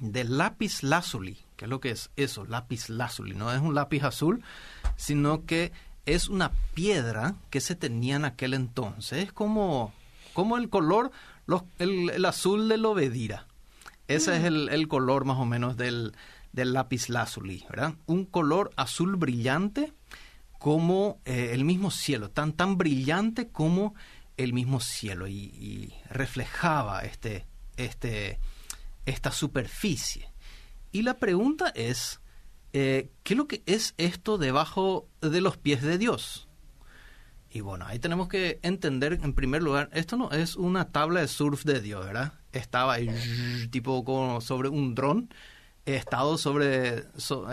de 0.00 0.24
lápiz 0.24 0.82
lazuli. 0.82 1.38
¿Qué 1.56 1.66
es 1.66 1.68
lo 1.68 1.80
que 1.80 1.90
es 1.90 2.10
eso? 2.16 2.44
Lápiz 2.44 2.88
lazuli. 2.88 3.34
No 3.34 3.52
es 3.52 3.60
un 3.60 3.74
lápiz 3.74 4.02
azul, 4.02 4.42
sino 4.96 5.44
que 5.44 5.72
es 6.14 6.28
una 6.28 6.52
piedra 6.74 7.34
que 7.50 7.60
se 7.60 7.74
tenía 7.74 8.16
en 8.16 8.24
aquel 8.24 8.54
entonces, 8.54 9.24
es 9.24 9.32
como, 9.32 9.92
como 10.32 10.56
el 10.56 10.70
color, 10.70 11.10
el, 11.78 12.24
azul 12.24 12.68
de 12.68 12.76
obedira. 12.84 13.46
Ese 14.06 14.36
es 14.36 14.50
mm. 14.50 14.68
el, 14.70 14.88
color 14.88 15.26
más 15.26 15.38
o 15.38 15.44
menos 15.44 15.76
del, 15.76 16.14
del 16.52 16.72
lápiz 16.72 17.10
lazuli, 17.10 17.64
¿verdad? 17.68 17.94
Un 18.06 18.24
color 18.24 18.70
azul 18.76 19.16
brillante 19.16 19.92
como 20.58 21.20
eh, 21.26 21.50
el 21.52 21.64
mismo 21.64 21.90
cielo, 21.90 22.30
tan, 22.30 22.54
tan 22.54 22.78
brillante 22.78 23.48
como 23.48 23.94
el 24.38 24.54
mismo 24.54 24.80
cielo 24.80 25.26
y, 25.26 25.34
y 25.34 25.94
reflejaba 26.08 27.02
este, 27.02 27.44
este, 27.76 28.38
esta 29.04 29.30
superficie. 29.30 30.30
Y 30.90 31.02
la 31.02 31.18
pregunta 31.18 31.68
es, 31.74 32.20
eh, 32.72 33.10
¿qué 33.22 33.34
es 33.34 33.38
lo 33.38 33.48
que 33.48 33.62
es 33.66 33.94
esto 33.98 34.38
debajo 34.38 35.08
de 35.20 35.40
los 35.40 35.56
pies 35.56 35.82
de 35.82 35.98
Dios? 35.98 36.48
Y 37.50 37.60
bueno, 37.60 37.86
ahí 37.86 37.98
tenemos 37.98 38.28
que 38.28 38.58
entender 38.62 39.18
en 39.22 39.32
primer 39.32 39.62
lugar, 39.62 39.88
esto 39.92 40.16
no 40.16 40.30
es 40.30 40.56
una 40.56 40.90
tabla 40.90 41.20
de 41.20 41.28
surf 41.28 41.64
de 41.64 41.80
Dios, 41.80 42.04
¿verdad? 42.04 42.34
Estaba 42.52 42.94
ahí 42.94 43.08
tipo 43.70 44.04
como 44.04 44.40
sobre 44.40 44.68
un 44.68 44.94
dron, 44.94 45.30
estado 45.86 46.36
sobre, 46.36 47.04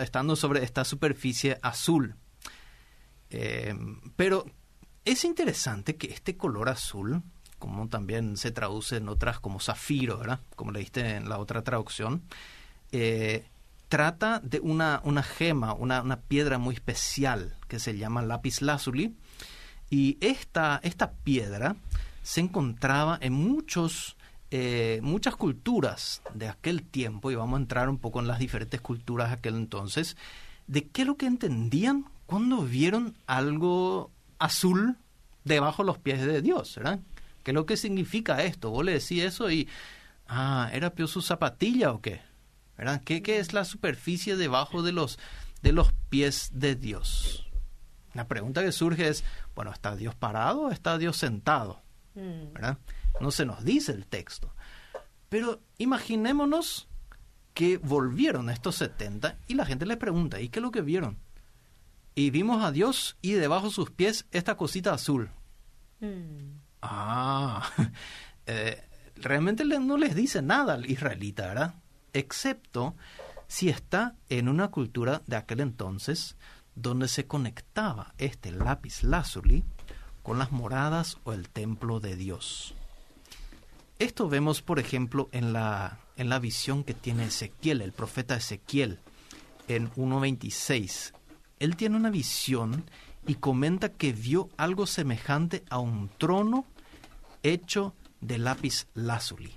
estando 0.02 0.36
sobre 0.36 0.64
esta 0.64 0.84
superficie 0.84 1.58
azul. 1.62 2.16
Eh, 3.30 3.74
pero 4.16 4.46
es 5.06 5.24
interesante 5.24 5.96
que 5.96 6.08
este 6.08 6.36
color 6.36 6.70
azul, 6.70 7.22
como 7.58 7.88
también 7.88 8.38
se 8.38 8.52
traduce 8.52 8.98
en 8.98 9.08
otras 9.08 9.40
como 9.40 9.60
zafiro, 9.60 10.18
¿verdad? 10.18 10.40
Como 10.56 10.72
leíste 10.72 11.16
en 11.16 11.30
la 11.30 11.38
otra 11.38 11.64
traducción, 11.64 12.24
eh, 12.92 13.46
trata 13.88 14.40
de 14.40 14.60
una, 14.60 15.02
una 15.04 15.24
gema, 15.24 15.74
una, 15.74 16.02
una, 16.02 16.20
piedra 16.20 16.58
muy 16.58 16.76
especial 16.76 17.56
que 17.68 17.80
se 17.80 17.98
llama 17.98 18.22
lápiz 18.22 18.62
lazuli. 18.62 19.16
Y 19.90 20.18
esta, 20.22 20.80
esta 20.84 21.12
piedra 21.12 21.76
se 22.24 22.42
encontraba 22.42 23.18
en 23.22 23.34
muchos, 23.34 24.18
eh, 24.52 25.00
muchas 25.04 25.36
culturas 25.36 26.22
de 26.34 26.48
aquel 26.48 26.84
tiempo, 26.84 27.30
y 27.30 27.36
vamos 27.36 27.58
a 27.58 27.62
entrar 27.62 27.90
un 27.90 28.00
poco 28.00 28.20
en 28.20 28.28
las 28.28 28.40
diferentes 28.40 28.82
culturas 28.82 29.30
de 29.30 29.36
aquel 29.36 29.56
entonces, 29.56 30.18
de 30.68 30.88
qué 30.88 31.04
es 31.04 31.08
lo 31.08 31.18
que 31.18 31.28
entendían 31.28 32.06
cuando 32.26 32.64
vieron 32.64 33.16
algo 33.28 34.10
azul 34.40 34.98
debajo 35.44 35.84
de 35.84 35.88
los 35.88 36.00
pies 36.00 36.26
de 36.26 36.42
Dios, 36.42 36.76
¿verdad? 36.78 37.00
¿Qué 37.44 37.52
es 37.52 37.56
lo 37.56 37.68
que 37.68 37.78
significa 37.78 38.44
esto? 38.44 38.72
Vos 38.72 38.84
le 38.84 38.94
decís 38.94 39.24
eso 39.24 39.52
y, 39.52 39.68
ah, 40.28 40.72
¿era 40.74 40.90
pio 40.90 41.06
su 41.06 41.22
zapatilla 41.22 41.92
o 41.92 42.02
qué? 42.02 42.22
¿Verdad? 42.78 43.02
¿Qué, 43.04 43.22
¿Qué, 43.22 43.40
es 43.40 43.54
la 43.54 43.66
superficie 43.66 44.36
debajo 44.36 44.84
de 44.84 44.92
los, 44.92 45.20
de 45.62 45.72
los 45.72 45.94
pies 46.10 46.52
de 46.54 46.76
Dios? 46.76 47.50
La 48.14 48.28
pregunta 48.28 48.64
que 48.64 48.72
surge 48.72 49.08
es, 49.08 49.24
bueno, 49.56 49.72
¿está 49.72 49.96
Dios 49.96 50.16
parado 50.16 50.64
o 50.64 50.72
está 50.72 50.98
Dios 50.98 51.18
sentado? 51.18 51.82
Mm. 52.16 52.54
¿verdad? 52.54 52.78
No 53.20 53.32
se 53.32 53.46
nos 53.46 53.64
dice 53.64 53.92
el 53.92 54.06
texto. 54.06 54.54
Pero 55.30 55.62
imaginémonos 55.78 56.88
que 57.54 57.78
volvieron 57.78 58.50
estos 58.50 58.76
70 58.76 59.38
y 59.48 59.56
la 59.56 59.66
gente 59.66 59.86
les 59.86 59.98
pregunta, 59.98 60.42
¿y 60.42 60.50
qué 60.50 60.60
es 60.60 60.64
lo 60.64 60.72
que 60.72 60.82
vieron? 60.82 61.18
Y 62.14 62.30
vimos 62.30 62.64
a 62.64 62.72
Dios 62.72 63.18
y 63.22 63.34
debajo 63.34 63.68
de 63.68 63.74
sus 63.74 63.92
pies 63.92 64.26
esta 64.32 64.56
cosita 64.56 64.94
azul. 64.94 65.30
Mm. 66.00 66.60
Ah, 66.82 67.70
eh, 68.46 68.82
realmente 69.16 69.66
no 69.66 69.98
les 69.98 70.16
dice 70.16 70.42
nada 70.42 70.76
al 70.76 70.90
israelita, 70.90 71.48
¿verdad? 71.48 71.76
Excepto 72.16 72.96
si 73.48 73.70
está 73.70 74.16
en 74.30 74.50
una 74.50 74.70
cultura 74.70 75.22
de 75.28 75.36
aquel 75.36 75.60
entonces 75.60 76.36
donde 76.74 77.08
se 77.08 77.26
conectaba 77.28 78.14
este 78.18 78.52
lápiz 78.52 79.04
lazuli 79.04 79.64
con 80.24 80.40
las 80.40 80.52
moradas 80.52 81.18
o 81.24 81.34
el 81.34 81.50
templo 81.50 82.00
de 82.00 82.16
Dios. 82.16 82.74
Esto 84.00 84.28
vemos, 84.28 84.62
por 84.62 84.80
ejemplo, 84.80 85.30
en 85.32 85.54
la, 85.54 86.00
en 86.18 86.30
la 86.30 86.40
visión 86.40 86.84
que 86.84 86.94
tiene 86.94 87.26
Ezequiel, 87.26 87.82
el 87.82 87.94
profeta 87.94 88.36
Ezequiel, 88.36 89.00
en 89.68 89.92
1.26. 89.94 91.14
Él 91.60 91.76
tiene 91.76 91.96
una 91.96 92.10
visión 92.10 92.84
y 93.28 93.36
comenta 93.36 93.90
que 93.90 94.12
vio 94.12 94.50
algo 94.58 94.86
semejante 94.86 95.64
a 95.70 95.80
un 95.80 96.10
trono 96.18 96.66
hecho 97.44 97.94
de 98.20 98.38
lápiz 98.38 98.88
lazuli. 98.94 99.54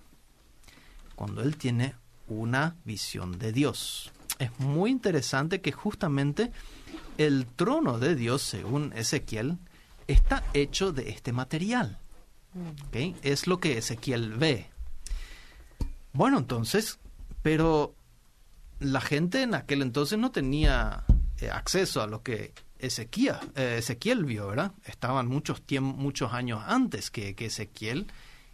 Cuando 1.17 1.43
él 1.43 1.57
tiene 1.57 1.95
una 2.29 2.77
visión 2.85 3.39
de 3.39 3.53
Dios. 3.53 4.13
Es 4.39 4.59
muy 4.59 4.91
interesante 4.91 5.61
que 5.61 5.73
justamente 5.73 6.53
el 7.17 7.47
trono 7.47 7.99
de 7.99 8.15
Dios, 8.15 8.43
según 8.43 8.93
Ezequiel, 8.95 9.59
está 10.07 10.45
hecho 10.55 10.93
de 10.93 11.11
este 11.11 11.33
material. 11.33 11.99
Es 13.23 13.47
lo 13.47 13.61
que 13.61 13.79
Ezequiel 13.79 14.35
ve. 14.35 14.71
Bueno, 16.13 16.39
entonces, 16.39 16.99
pero 17.43 17.95
la 18.81 19.01
gente 19.01 19.43
en 19.43 19.55
aquel 19.55 19.83
entonces 19.83 20.19
no 20.19 20.31
tenía 20.31 21.05
eh, 21.41 21.51
acceso 21.51 22.01
a 22.03 22.07
lo 22.07 22.23
que 22.23 22.55
Ezequiel, 22.79 23.37
eh, 23.57 23.77
Ezequiel 23.79 24.25
vio, 24.25 24.49
¿verdad? 24.49 24.73
Estaban 24.85 25.27
muchos, 25.27 25.63
muchos 25.81 26.33
años 26.33 26.63
antes 26.67 27.11
que, 27.11 27.35
que 27.35 27.47
Ezequiel 27.47 28.07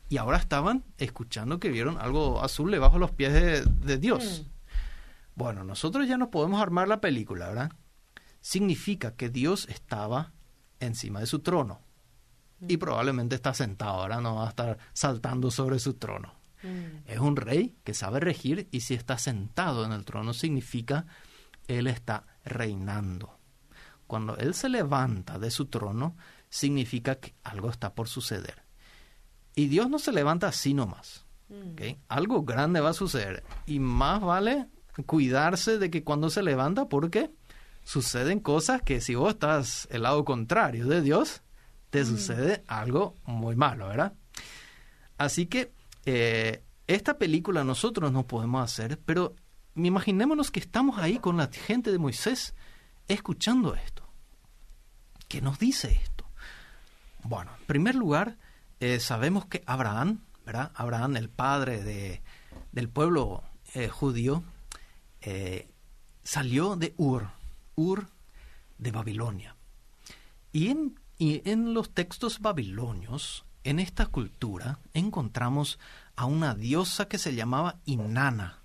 y 0.09 0.19
ahora 0.19 0.39
estaban 0.39 0.85
escuchando 0.99 1.59
que 1.59 1.71
vieron 1.71 1.99
algo 1.99 2.43
azul 2.43 2.71
debajo 2.71 2.95
de 2.95 3.01
los 3.01 3.11
pies 3.13 3.33
de, 3.33 3.99
Dios. 3.99 4.45
Mm. 4.45 4.51
Bueno, 5.35 5.65
nosotros 5.65 6.07
ya 6.07 6.17
no 6.17 6.31
podemos 6.31 6.61
armar 6.61 6.89
la 6.89 7.01
película, 7.01 7.49
¿verdad? 7.49 7.73
Significa 8.41 9.15
que 9.17 9.31
Dios 9.31 9.67
estaba 9.69 10.33
encima 10.81 11.21
de 11.21 11.27
su 11.27 11.41
trono 11.41 11.81
mm. 12.61 12.67
y 12.69 12.77
probablemente 12.77 13.35
está 13.35 13.55
sentado, 13.55 14.03
ahora 14.03 14.21
no 14.21 14.37
va 14.37 14.47
a 14.47 14.51
estar 14.51 14.79
saltando 14.93 15.51
sobre 15.51 15.79
su 15.79 15.95
trono. 15.95 16.35
Mm. 16.63 17.11
Es 17.11 17.19
un 17.19 17.37
rey 17.37 17.77
que 17.85 17.95
sabe 17.95 18.21
regir 18.21 18.69
y 18.71 18.81
si 18.81 18.95
está 18.95 19.19
sentado 19.19 19.85
en 19.85 19.93
el 19.93 20.05
trono 20.05 20.35
significa 20.35 21.07
él 21.67 21.87
está 21.87 22.27
reinando. 22.45 23.39
Cuando 24.07 24.37
él 24.37 24.55
se 24.55 24.69
levanta 24.69 25.39
de 25.39 25.51
su 25.51 25.67
trono 25.67 26.17
significa 26.49 27.17
que 27.17 27.35
algo 27.43 27.71
está 27.71 27.95
por 27.95 28.07
suceder. 28.07 28.64
Y 29.55 29.69
Dios 29.69 29.89
no 29.89 29.99
se 29.99 30.13
levanta 30.13 30.49
así 30.49 30.75
nomás. 30.75 31.25
Mm. 31.49 31.77
Algo 32.09 32.43
grande 32.43 32.81
va 32.81 32.91
a 32.91 32.95
suceder. 32.95 33.45
Y 33.67 33.79
más 33.79 34.21
vale 34.21 34.67
cuidarse 35.07 35.79
de 35.79 35.91
que 35.91 36.05
cuando 36.05 36.31
se 36.31 36.43
levanta, 36.43 36.89
porque 36.89 37.31
suceden 37.85 38.41
cosas 38.41 38.83
que 38.83 39.01
si 39.01 39.15
vos 39.15 39.35
estás 39.35 39.89
el 39.91 40.03
lado 40.03 40.25
contrario 40.25 40.87
de 40.87 41.03
Dios, 41.03 41.43
te 41.91 42.03
mm. 42.03 42.07
sucede 42.07 42.65
algo 42.67 43.15
muy 43.25 43.57
malo, 43.57 43.89
¿verdad? 43.89 44.15
Así 45.19 45.47
que 45.47 45.73
eh, 46.07 46.63
esta 46.87 47.19
película 47.19 47.65
nosotros 47.65 48.13
no 48.13 48.27
podemos 48.27 48.63
hacer, 48.63 48.99
pero 49.05 49.35
imaginémonos 49.75 50.51
que 50.51 50.61
estamos 50.61 50.99
ahí 50.99 51.19
con 51.19 51.37
la 51.37 51.49
gente 51.49 51.93
de 51.93 51.99
Moisés 51.99 52.55
escuchando 53.09 53.75
esto. 53.75 54.03
¿Qué 55.29 55.41
nos 55.41 55.59
dice 55.59 55.93
esto? 56.03 56.25
Bueno, 57.23 57.51
en 57.59 57.67
primer 57.67 57.95
lugar, 57.95 58.37
eh, 58.85 59.01
sabemos 59.01 59.47
que 59.47 59.63
Abraham, 59.65 60.21
¿verdad? 60.45 60.71
Abraham, 60.75 61.17
el 61.17 61.31
padre 61.31 61.83
de, 61.83 62.23
del 62.71 62.91
pueblo 62.91 63.43
eh, 63.73 63.89
judío, 63.89 64.45
eh, 65.23 65.71
salió 66.23 66.77
de 66.77 66.93
Ur, 66.99 67.31
Ur 67.77 68.09
de 68.77 68.91
Babilonia. 68.91 69.57
Y 70.53 70.69
en, 70.69 71.01
y 71.17 71.41
en 71.49 71.73
los 71.73 71.95
textos 71.95 72.41
babilonios, 72.41 73.47
en 73.65 73.79
esta 73.79 74.05
cultura, 74.05 74.81
encontramos 74.93 75.79
a 76.15 76.27
una 76.27 76.55
diosa 76.55 77.09
que 77.09 77.17
se 77.17 77.35
llamaba 77.35 77.81
Inanna 77.87 78.64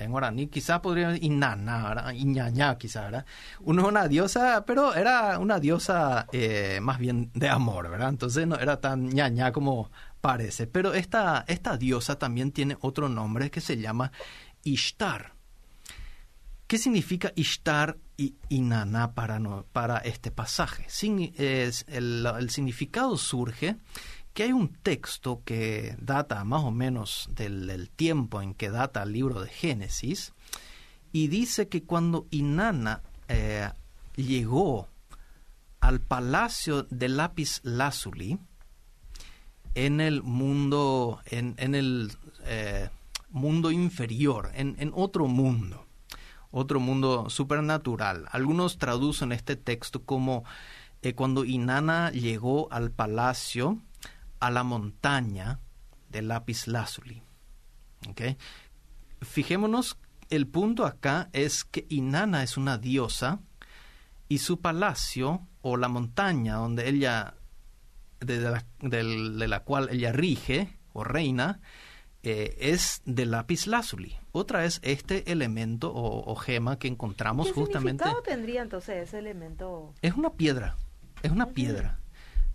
en 0.00 0.10
guaraní 0.10 0.48
quizá 0.48 0.80
podría 0.80 1.16
Inanna, 1.16 2.12
Iñaña 2.14 2.76
quizá, 2.78 3.02
¿verdad? 3.02 3.26
Uno 3.60 3.82
es 3.82 3.88
una 3.88 4.08
diosa, 4.08 4.64
pero 4.66 4.94
era 4.94 5.38
una 5.38 5.58
diosa 5.58 6.26
eh, 6.32 6.78
más 6.82 6.98
bien 6.98 7.30
de 7.34 7.48
amor, 7.48 7.90
¿verdad? 7.90 8.08
Entonces 8.08 8.46
no 8.46 8.56
era 8.56 8.80
tan 8.80 9.08
ñaña 9.08 9.52
como 9.52 9.90
parece. 10.20 10.66
Pero 10.66 10.94
esta, 10.94 11.44
esta 11.48 11.76
diosa 11.76 12.18
también 12.18 12.52
tiene 12.52 12.76
otro 12.80 13.08
nombre 13.08 13.50
que 13.50 13.60
se 13.60 13.76
llama 13.76 14.12
Ishtar. 14.64 15.34
¿Qué 16.66 16.76
significa 16.76 17.32
Ishtar 17.34 17.96
y 18.16 18.34
Inanna 18.50 19.14
para, 19.14 19.40
para 19.72 19.98
este 19.98 20.30
pasaje? 20.30 20.86
el 21.88 22.50
significado 22.50 23.16
surge 23.16 23.76
que 24.38 24.44
hay 24.44 24.52
un 24.52 24.68
texto 24.68 25.42
que 25.44 25.96
data 25.98 26.44
más 26.44 26.62
o 26.62 26.70
menos 26.70 27.28
del, 27.34 27.90
tiempo 27.90 28.40
en 28.40 28.54
que 28.54 28.70
data 28.70 29.02
el 29.02 29.10
libro 29.10 29.40
de 29.40 29.48
Génesis, 29.48 30.32
y 31.10 31.26
dice 31.26 31.66
que 31.66 31.82
cuando 31.82 32.28
Inanna 32.30 33.02
eh, 33.26 33.68
llegó 34.14 34.86
al 35.80 35.98
palacio 35.98 36.84
de 36.84 37.08
lápiz 37.08 37.58
lazuli, 37.64 38.38
en 39.74 40.00
el 40.00 40.22
mundo, 40.22 41.20
en, 41.26 41.56
el 41.74 42.12
eh, 42.44 42.90
mundo 43.30 43.72
inferior, 43.72 44.52
en, 44.54 44.92
otro 44.94 45.26
mundo, 45.26 45.84
otro 46.52 46.78
mundo 46.78 47.28
supernatural. 47.28 48.28
Algunos 48.30 48.78
traducen 48.78 49.32
este 49.32 49.56
texto 49.56 50.04
como 50.04 50.44
eh, 51.02 51.14
cuando 51.14 51.44
Inanna 51.44 52.12
llegó 52.12 52.72
al 52.72 52.92
palacio 52.92 53.80
a 54.40 54.50
la 54.50 54.62
montaña 54.62 55.60
del 56.08 56.28
lápiz 56.28 56.66
lazuli. 56.66 57.22
¿Okay? 58.08 58.36
Fijémonos, 59.20 59.98
el 60.30 60.46
punto 60.46 60.86
acá 60.86 61.28
es 61.32 61.64
que 61.64 61.86
Inanna 61.88 62.42
es 62.42 62.56
una 62.56 62.78
diosa 62.78 63.40
y 64.28 64.38
su 64.38 64.60
palacio 64.60 65.46
o 65.62 65.76
la 65.76 65.88
montaña 65.88 66.56
donde 66.56 66.88
ella, 66.88 67.34
de 68.20 68.40
la, 68.40 68.64
de 68.80 69.48
la 69.48 69.60
cual 69.60 69.88
ella 69.90 70.12
rige 70.12 70.78
o 70.92 71.02
reina, 71.02 71.60
eh, 72.22 72.56
es 72.60 73.00
de 73.04 73.26
lápiz 73.26 73.66
lazuli. 73.66 74.16
Otra 74.32 74.64
es 74.64 74.80
este 74.82 75.30
elemento 75.32 75.92
o, 75.92 76.30
o 76.30 76.36
gema 76.36 76.78
que 76.78 76.88
encontramos 76.88 77.46
¿Qué 77.48 77.52
justamente. 77.54 78.04
significado 78.04 78.22
tendría 78.22 78.62
entonces 78.62 79.08
ese 79.08 79.18
elemento? 79.18 79.94
Es 80.02 80.14
una 80.14 80.30
piedra, 80.34 80.76
es 81.22 81.30
una 81.30 81.46
piedra. 81.46 82.00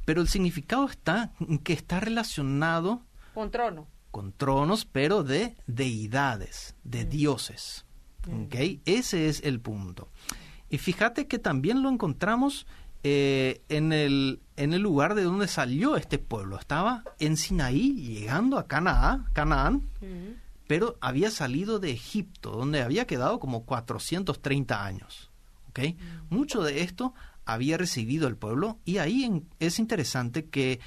Pero 0.06 0.22
el 0.22 0.28
significado 0.28 0.86
está 0.86 1.32
en 1.40 1.60
que 1.60 1.74
está 1.74 2.00
relacionado 2.00 3.02
Un 3.36 3.52
trono. 3.52 3.88
con 4.12 4.32
tronos, 4.34 4.86
pero 4.86 5.24
de 5.24 5.56
deidades, 5.68 6.76
de 6.84 7.06
dioses. 7.06 7.86
¿Ok? 8.28 8.56
Ese 8.86 9.28
es 9.28 9.42
el 9.44 9.60
punto. 9.60 10.10
Y 10.70 10.78
fíjate 10.78 11.28
que 11.28 11.40
también 11.40 11.82
lo 11.84 11.90
encontramos 11.90 12.66
eh, 13.04 13.62
en, 13.68 13.92
el, 13.92 14.40
en 14.56 14.74
el 14.74 14.82
lugar 14.82 15.14
de 15.14 15.24
donde 15.24 15.48
salió 15.50 15.98
este 15.98 16.20
pueblo. 16.20 16.58
Estaba 16.58 17.04
en 17.20 17.36
Sinaí, 17.36 17.94
llegando 17.96 18.58
a 18.58 18.68
Canaán, 18.68 19.26
Canaán 19.34 19.90
Mm. 20.02 20.36
pero 20.68 20.98
había 21.02 21.30
salido 21.32 21.80
de 21.80 21.92
Egipto, 21.92 22.52
donde 22.52 22.82
había 22.82 23.06
quedado 23.06 23.40
como 23.40 23.66
430 23.66 24.86
años. 24.86 25.32
¿ok? 25.70 25.80
Mucho 26.30 26.62
de 26.64 26.82
esto 26.82 27.14
había 27.46 27.78
recibido 27.78 28.28
el 28.28 28.38
pueblo 28.38 28.80
y 28.86 28.98
ahí 28.98 29.24
en- 29.24 29.48
es 29.60 29.80
interesante 29.80 30.46
que 30.46 30.80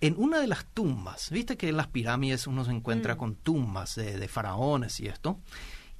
en 0.00 0.14
una 0.18 0.38
de 0.40 0.46
las 0.46 0.66
tumbas, 0.66 1.30
viste 1.30 1.56
que 1.56 1.68
en 1.68 1.76
las 1.76 1.86
pirámides 1.88 2.46
uno 2.46 2.64
se 2.64 2.70
encuentra 2.72 3.14
Mm. 3.14 3.18
con 3.18 3.34
tumbas 3.36 3.94
de, 3.94 4.18
de 4.18 4.28
faraones 4.28 5.00
y 5.00 5.06
esto, 5.06 5.38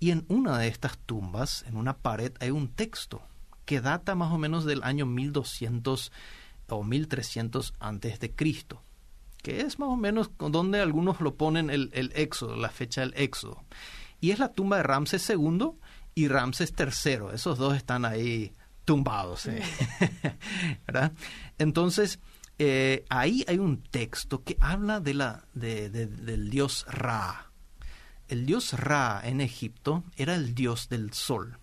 y 0.00 0.10
en 0.10 0.24
una 0.28 0.58
de 0.58 0.68
estas 0.68 0.98
tumbas, 0.98 1.64
en 1.68 1.76
una 1.76 1.96
pared, 1.96 2.32
hay 2.40 2.50
un 2.50 2.68
texto 2.68 3.22
que 3.64 3.80
data 3.80 4.14
más 4.14 4.30
o 4.32 4.36
menos 4.38 4.64
del 4.66 4.82
año 4.82 5.06
1200 5.06 6.12
o 6.68 6.82
1300 6.84 7.72
antes 7.80 8.20
de 8.20 8.30
Cristo 8.32 8.82
que 9.42 9.60
es 9.60 9.78
más 9.78 9.90
o 9.90 9.96
menos 9.96 10.30
donde 10.38 10.80
algunos 10.80 11.20
lo 11.20 11.34
ponen 11.34 11.68
el, 11.68 11.90
el 11.92 12.12
éxodo, 12.14 12.56
la 12.56 12.70
fecha 12.70 13.02
del 13.02 13.12
éxodo. 13.14 13.62
Y 14.18 14.30
es 14.30 14.38
la 14.38 14.52
tumba 14.54 14.78
de 14.78 14.84
Ramses 14.84 15.28
II 15.28 15.72
y 16.14 16.28
Ramses 16.28 16.72
III. 16.78 17.26
Esos 17.34 17.58
dos 17.58 17.76
están 17.76 18.06
ahí 18.06 18.54
tumbados. 18.84 19.46
¿eh? 19.46 19.62
¿Verdad? 20.86 21.12
Entonces, 21.58 22.18
eh, 22.58 23.04
ahí 23.08 23.44
hay 23.48 23.58
un 23.58 23.82
texto 23.82 24.42
que 24.44 24.56
habla 24.60 25.00
de 25.00 25.14
la, 25.14 25.44
de- 25.54 25.90
de- 25.90 26.06
del 26.06 26.50
dios 26.50 26.84
Ra. 26.88 27.50
El 28.28 28.46
dios 28.46 28.72
Ra 28.72 29.20
en 29.24 29.40
Egipto 29.40 30.04
era 30.16 30.34
el 30.34 30.54
dios 30.54 30.88
del 30.88 31.12
sol. 31.12 31.58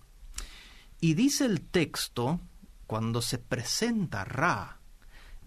Y 1.00 1.14
dice 1.14 1.44
el 1.46 1.60
texto, 1.62 2.40
cuando 2.86 3.22
se 3.22 3.38
presenta 3.38 4.24
Ra, 4.24 4.78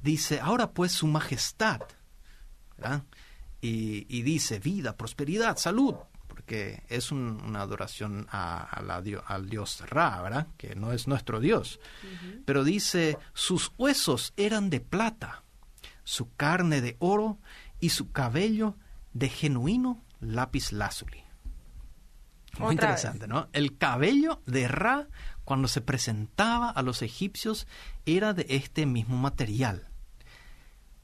dice, 0.02 0.40
ahora 0.40 0.72
pues 0.72 0.92
su 0.92 1.08
majestad, 1.08 1.82
¿verdad? 2.78 3.04
Y, 3.62 4.06
y 4.16 4.22
dice 4.24 4.60
vida, 4.60 4.98
prosperidad, 4.98 5.58
salud, 5.58 5.96
porque 6.46 6.84
es 6.90 7.12
un- 7.12 7.42
una 7.44 7.62
adoración 7.62 8.28
a, 8.32 8.62
a 8.62 8.84
la 8.84 9.02
dio- 9.02 9.24
al 9.26 9.50
dios 9.50 9.82
Ra, 9.90 10.22
¿verdad? 10.22 10.48
Que 10.58 10.76
no 10.76 10.92
es 10.92 11.08
nuestro 11.08 11.40
dios. 11.40 11.80
Pero 12.46 12.64
dice, 12.64 13.18
sus 13.34 13.72
huesos 13.80 14.32
eran 14.38 14.70
de 14.70 14.80
plata, 14.80 15.42
su 16.04 16.32
carne 16.36 16.82
de 16.82 16.98
oro 17.00 17.40
y 17.80 17.90
su 17.90 18.12
cabello 18.12 18.76
de 19.14 19.30
genuino 19.30 20.04
lápiz 20.20 20.72
lazuli. 20.72 21.24
Muy 22.60 22.76
Otra 22.76 22.90
interesante, 22.90 23.28
¿no? 23.28 23.48
El 23.52 23.76
cabello 23.80 24.40
de 24.46 24.68
Ra, 24.68 25.08
cuando 25.46 25.68
se 25.68 25.82
presentaba 25.82 26.70
a 26.70 26.84
los 26.84 27.02
egipcios, 27.02 27.66
era 28.06 28.34
de 28.34 28.46
este 28.50 28.86
mismo 28.86 29.18
material. 29.18 29.88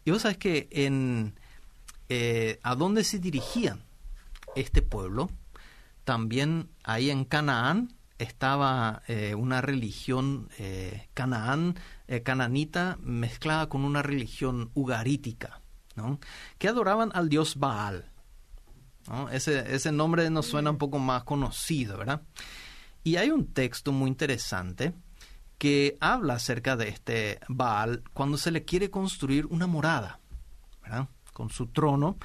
Y 0.06 0.12
vos 0.12 0.22
sabés 0.22 0.38
que 0.38 0.68
en 0.70 1.34
eh, 2.10 2.60
a 2.62 2.76
dónde 2.76 3.04
se 3.04 3.18
dirigían 3.18 3.82
este 4.56 4.82
pueblo, 4.82 5.30
también 6.04 6.70
ahí 6.84 7.10
en 7.10 7.26
Canaán 7.26 7.96
estaba 8.18 9.02
eh, 9.08 9.34
una 9.34 9.62
religión 9.62 10.50
eh, 10.60 11.10
Canaán, 11.14 11.80
eh, 12.08 12.22
cananita 12.22 12.98
mezclada 13.02 13.68
con 13.68 13.84
una 13.84 14.04
religión 14.04 14.70
ugarítica, 14.76 15.62
¿no? 15.96 16.20
que 16.58 16.68
adoraban 16.68 17.12
al 17.14 17.30
dios 17.30 17.58
Baal. 17.58 18.06
Ese, 19.32 19.74
ese 19.74 19.92
nombre 19.92 20.30
nos 20.30 20.46
suena 20.46 20.70
un 20.70 20.78
poco 20.78 21.00
más 21.00 21.24
conocido, 21.24 21.98
¿verdad? 21.98 22.22
Y 23.04 23.16
hay 23.16 23.32
un 23.32 23.52
texto 23.52 23.92
muy 23.92 24.08
interesante 24.08 24.94
que 25.58 25.98
habla 26.00 26.36
acerca 26.36 26.76
de 26.76 26.90
este 26.90 27.40
Baal 27.48 28.04
cuando 28.14 28.38
se 28.38 28.52
le 28.52 28.64
quiere 28.64 28.92
construir 28.92 29.48
una 29.48 29.66
morada, 29.66 30.20
¿verdad? 30.84 31.08
Con 31.34 31.50
su 31.50 31.68
trono. 31.68 32.18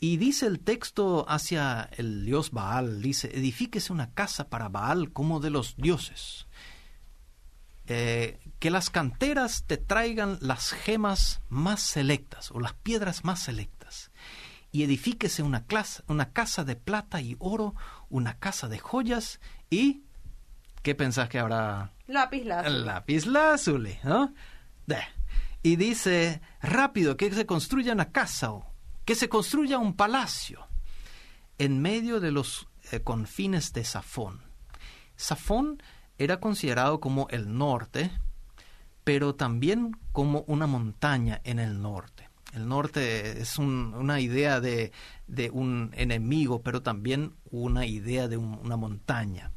Y 0.00 0.16
dice 0.16 0.46
el 0.46 0.60
texto 0.60 1.28
hacia 1.28 1.90
el 1.96 2.24
dios 2.24 2.52
Baal, 2.52 3.02
dice, 3.02 3.30
edifíquese 3.36 3.92
una 3.92 4.12
casa 4.12 4.48
para 4.48 4.68
Baal 4.68 5.12
como 5.12 5.40
de 5.40 5.50
los 5.50 5.76
dioses. 5.76 6.46
Eh, 7.86 8.38
que 8.58 8.70
las 8.70 8.90
canteras 8.90 9.64
te 9.66 9.76
traigan 9.76 10.38
las 10.40 10.72
gemas 10.72 11.40
más 11.48 11.80
selectas 11.80 12.50
o 12.52 12.60
las 12.60 12.74
piedras 12.74 13.24
más 13.24 13.42
selectas. 13.42 14.12
Y 14.70 14.84
edifíquese 14.84 15.42
una, 15.42 15.64
clase, 15.64 16.02
una 16.06 16.32
casa 16.32 16.64
de 16.64 16.76
plata 16.76 17.20
y 17.20 17.36
oro, 17.38 17.74
una 18.08 18.38
casa 18.38 18.68
de 18.68 18.78
joyas 18.78 19.40
y... 19.70 20.04
¿Qué 20.82 20.94
pensás 20.94 21.28
que 21.28 21.40
habrá 21.40 21.92
Lápiz 22.06 22.44
el 22.64 22.86
lápiz 22.86 23.26
lazuli, 23.26 23.98
¿no? 24.04 24.32
De. 24.86 24.98
Y 25.62 25.76
dice, 25.76 26.40
rápido, 26.62 27.16
que 27.16 27.30
se 27.32 27.44
construya 27.44 27.92
una 27.92 28.12
casa 28.12 28.52
o 28.52 28.67
que 29.08 29.14
se 29.14 29.30
construya 29.30 29.78
un 29.78 29.94
palacio 29.94 30.66
en 31.56 31.80
medio 31.80 32.20
de 32.20 32.30
los 32.30 32.68
eh, 32.92 33.00
confines 33.00 33.72
de 33.72 33.82
Safón. 33.82 34.42
Safón 35.16 35.82
era 36.18 36.40
considerado 36.40 37.00
como 37.00 37.26
el 37.30 37.56
norte, 37.56 38.10
pero 39.04 39.34
también 39.34 39.96
como 40.12 40.40
una 40.46 40.66
montaña 40.66 41.40
en 41.44 41.58
el 41.58 41.80
norte. 41.80 42.28
El 42.52 42.68
norte 42.68 43.40
es 43.40 43.56
un- 43.56 43.94
una 43.94 44.20
idea 44.20 44.60
de, 44.60 44.92
un 45.54 45.90
enemigo, 45.96 46.60
pero 46.60 46.82
también 46.82 47.34
una 47.50 47.86
idea 47.86 48.28
de 48.28 48.36
un- 48.36 48.58
una 48.62 48.76
montaña. 48.76 49.52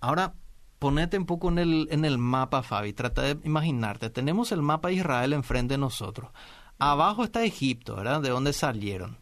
Ahora, 0.00 0.34
ponete 0.78 1.16
un 1.16 1.24
poco 1.24 1.48
en 1.48 1.58
el, 1.60 1.88
en 1.90 2.04
el 2.04 2.18
mapa, 2.18 2.62
Fabi. 2.62 2.92
Trata 2.92 3.22
de 3.22 3.38
imaginarte. 3.42 4.10
Tenemos 4.10 4.52
el 4.52 4.60
mapa 4.60 4.88
de 4.88 4.96
Israel 4.96 5.32
enfrente 5.32 5.72
de 5.74 5.78
nosotros. 5.78 6.30
Abajo 6.78 7.24
está 7.24 7.42
Egipto, 7.44 7.96
¿verdad? 7.96 8.20
De 8.20 8.28
donde 8.30 8.52
salieron. 8.52 9.18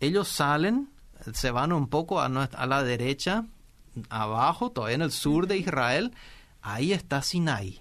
Ellos 0.00 0.28
salen, 0.28 0.90
se 1.32 1.50
van 1.50 1.72
un 1.72 1.88
poco 1.88 2.20
a, 2.20 2.28
nuestra- 2.28 2.60
a 2.60 2.66
la 2.66 2.82
derecha, 2.82 3.46
abajo, 4.10 4.70
todavía 4.70 4.96
en 4.96 5.02
el 5.02 5.10
sur 5.12 5.46
de 5.46 5.56
Israel. 5.58 6.12
Ahí 6.62 6.92
está 6.92 7.22
Sinaí. 7.22 7.80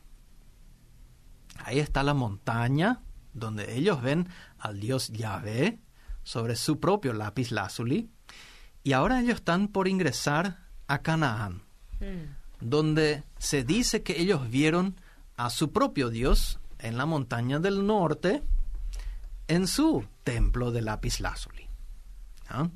Ahí 1.63 1.79
está 1.79 2.03
la 2.03 2.13
montaña 2.13 3.01
donde 3.33 3.75
ellos 3.77 4.01
ven 4.01 4.27
al 4.59 4.79
dios 4.79 5.09
Yahvé 5.09 5.79
sobre 6.23 6.55
su 6.55 6.79
propio 6.79 7.13
lápiz 7.13 7.51
lazuli. 7.51 8.09
Y 8.83 8.93
ahora 8.93 9.21
ellos 9.21 9.35
están 9.35 9.67
por 9.69 9.87
ingresar 9.87 10.59
a 10.87 10.99
Canaán 10.99 11.61
Mm. 11.99 12.35
donde 12.59 13.23
se 13.37 13.63
dice 13.63 14.03
que 14.03 14.19
ellos 14.21 14.49
vieron 14.49 14.95
a 15.37 15.49
su 15.49 15.71
propio 15.71 16.09
Dios 16.09 16.59
en 16.79 16.97
la 16.97 17.05
montaña 17.05 17.59
del 17.59 17.85
norte, 17.85 18.43
en 19.47 19.67
su 19.67 20.07
templo 20.23 20.71
de 20.71 20.81
lápiz 20.81 21.19
lazuli. 21.19 21.67
¿Ah? 22.49 22.69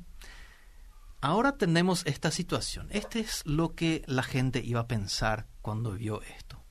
Ahora 1.20 1.56
tenemos 1.56 2.06
esta 2.06 2.30
situación. 2.30 2.88
Este 2.90 3.20
es 3.20 3.44
lo 3.44 3.74
que 3.74 4.04
la 4.06 4.22
gente 4.22 4.62
iba 4.64 4.80
a 4.80 4.88
pensar 4.88 5.48
cuando 5.62 5.92
vio 5.92 6.22
esto. 6.22 6.62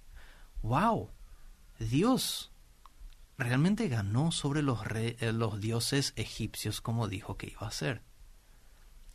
¡Wow! 0.61 1.11
Dios 1.79 2.51
realmente 3.37 3.87
ganó 3.87 4.31
sobre 4.31 4.61
los, 4.61 4.85
re- 4.85 5.17
eh, 5.19 5.31
los 5.33 5.59
dioses 5.59 6.13
egipcios 6.15 6.81
como 6.81 7.07
dijo 7.07 7.37
que 7.37 7.47
iba 7.47 7.61
a 7.61 7.67
hacer. 7.69 8.01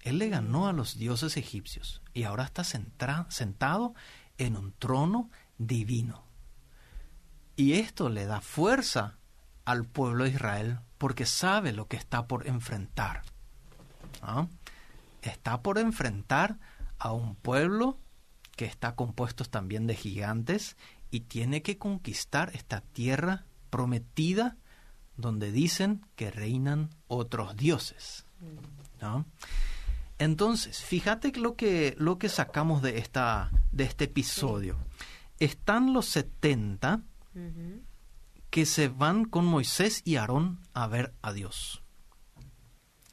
Él 0.00 0.18
le 0.18 0.28
ganó 0.28 0.68
a 0.68 0.72
los 0.72 0.98
dioses 0.98 1.36
egipcios 1.36 2.02
y 2.12 2.24
ahora 2.24 2.44
está 2.44 2.64
sentado 2.64 3.94
en 4.36 4.56
un 4.56 4.72
trono 4.72 5.30
divino. 5.58 6.24
Y 7.56 7.74
esto 7.74 8.08
le 8.08 8.26
da 8.26 8.40
fuerza 8.40 9.18
al 9.64 9.84
pueblo 9.84 10.24
de 10.24 10.30
Israel 10.30 10.80
porque 10.98 11.26
sabe 11.26 11.72
lo 11.72 11.88
que 11.88 11.96
está 11.96 12.26
por 12.26 12.46
enfrentar. 12.46 13.22
¿Ah? 14.22 14.46
Está 15.22 15.62
por 15.62 15.78
enfrentar 15.78 16.58
a 16.98 17.12
un 17.12 17.34
pueblo 17.34 17.98
que 18.56 18.64
está 18.66 18.94
compuesto 18.94 19.44
también 19.44 19.86
de 19.86 19.96
gigantes 19.96 20.76
y 21.10 21.20
tiene 21.20 21.62
que 21.62 21.78
conquistar 21.78 22.50
esta 22.54 22.80
tierra 22.80 23.46
prometida 23.70 24.56
donde 25.16 25.52
dicen 25.52 26.06
que 26.14 26.30
reinan 26.30 26.90
otros 27.08 27.56
dioses. 27.56 28.26
¿no? 29.00 29.26
Entonces, 30.18 30.82
fíjate 30.82 31.32
lo 31.32 31.56
que, 31.56 31.94
lo 31.98 32.18
que 32.18 32.28
sacamos 32.28 32.82
de, 32.82 32.98
esta, 32.98 33.50
de 33.72 33.84
este 33.84 34.04
episodio. 34.04 34.76
están 35.40 35.92
los 35.92 36.06
70 36.06 37.02
que 38.52 38.66
se 38.66 38.88
van 38.88 39.24
con 39.24 39.46
Moisés 39.46 40.02
y 40.04 40.16
Aarón 40.16 40.60
a 40.74 40.86
ver 40.86 41.14
a 41.22 41.32
Dios. 41.32 41.82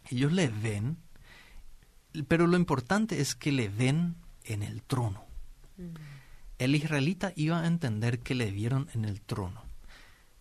Ellos 0.10 0.34
le 0.34 0.50
ven, 0.50 0.98
pero 2.28 2.46
lo 2.46 2.58
importante 2.58 3.22
es 3.22 3.36
que 3.36 3.54
le 3.54 3.70
ven 3.70 4.18
en 4.44 4.64
el 4.64 4.84
trono. 4.84 5.24
El 6.58 6.76
israelita 6.76 7.32
iba 7.38 7.62
a 7.62 7.68
entender 7.68 8.20
que 8.20 8.36
le 8.36 8.52
vieron 8.52 8.90
en 8.94 9.06
el 9.06 9.22
trono. 9.22 9.64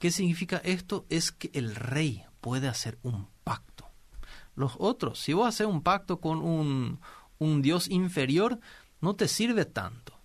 ¿Qué 0.01 0.11
significa 0.11 0.57
esto? 0.65 1.07
Es 1.11 1.31
que 1.31 1.53
el 1.55 1.77
rey 1.77 2.25
puede 2.41 2.67
hacer 2.67 2.99
un 3.05 3.29
pacto. 3.45 3.89
Los 4.57 4.73
otros, 4.81 5.21
si 5.21 5.33
vos 5.33 5.47
haces 5.47 5.69
un 5.69 5.83
pacto 5.85 6.21
con 6.21 6.43
un, 6.43 6.99
un 7.39 7.63
Dios 7.63 7.89
inferior, 7.89 8.59
no 9.01 9.15
te 9.15 9.29
sirve 9.29 9.65
tanto. 9.65 10.19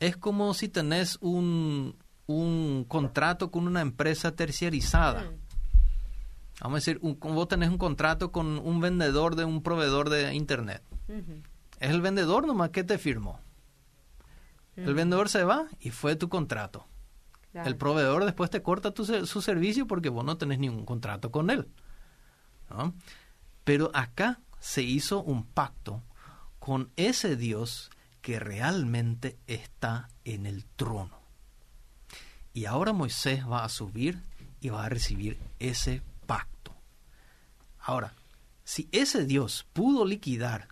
Es 0.00 0.18
como 0.18 0.52
si 0.52 0.68
tenés 0.68 1.16
un, 1.22 1.96
un 2.32 2.84
contrato 2.84 3.50
con 3.50 3.66
una 3.66 3.80
empresa 3.80 4.34
terciarizada. 4.34 5.24
Mm. 5.24 5.50
Vamos 6.60 6.76
a 6.76 6.80
decir, 6.80 6.98
un, 7.02 7.18
vos 7.18 7.48
tenés 7.48 7.70
un 7.70 7.78
contrato 7.78 8.32
con 8.32 8.58
un 8.58 8.80
vendedor 8.80 9.34
de 9.34 9.44
un 9.44 9.62
proveedor 9.62 10.10
de 10.10 10.34
Internet. 10.34 10.82
Es 11.80 11.90
el 11.90 12.02
vendedor 12.02 12.46
nomás 12.46 12.70
que 12.70 12.84
te 12.84 12.98
firmó. 12.98 13.40
El 14.76 14.94
vendedor 14.94 15.28
se 15.28 15.44
va 15.44 15.66
y 15.80 15.90
fue 15.90 16.16
tu 16.16 16.28
contrato. 16.28 16.86
El 17.52 17.76
proveedor 17.76 18.24
después 18.24 18.50
te 18.50 18.62
corta 18.62 18.92
su 18.96 19.42
servicio 19.42 19.86
porque 19.86 20.08
vos 20.08 20.24
no 20.24 20.36
tenés 20.36 20.58
ningún 20.58 20.84
contrato 20.84 21.30
con 21.30 21.50
él. 21.50 21.68
Pero 23.64 23.90
acá 23.94 24.40
se 24.60 24.82
hizo 24.82 25.22
un 25.22 25.44
pacto 25.44 26.02
con 26.58 26.90
ese 26.96 27.36
Dios 27.36 27.90
que 28.20 28.38
realmente 28.38 29.38
está 29.46 30.08
en 30.24 30.46
el 30.46 30.66
trono. 30.66 31.19
Y 32.60 32.66
ahora 32.66 32.92
Moisés 32.92 33.48
va 33.50 33.64
a 33.64 33.70
subir 33.70 34.20
y 34.60 34.68
va 34.68 34.84
a 34.84 34.90
recibir 34.90 35.38
ese 35.58 36.02
pacto. 36.26 36.76
Ahora, 37.78 38.12
si 38.64 38.86
ese 38.92 39.24
Dios 39.24 39.66
pudo 39.72 40.04
liquidar, 40.04 40.68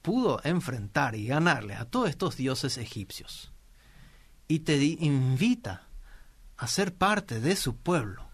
pudo 0.00 0.40
enfrentar 0.44 1.14
y 1.14 1.26
ganarle 1.26 1.74
a 1.74 1.84
todos 1.84 2.08
estos 2.08 2.38
dioses 2.38 2.78
egipcios, 2.78 3.52
y 4.48 4.60
te 4.60 4.82
invita 4.82 5.86
a 6.56 6.66
ser 6.68 6.94
parte 6.94 7.38
de 7.38 7.54
su 7.54 7.76
pueblo, 7.76 8.26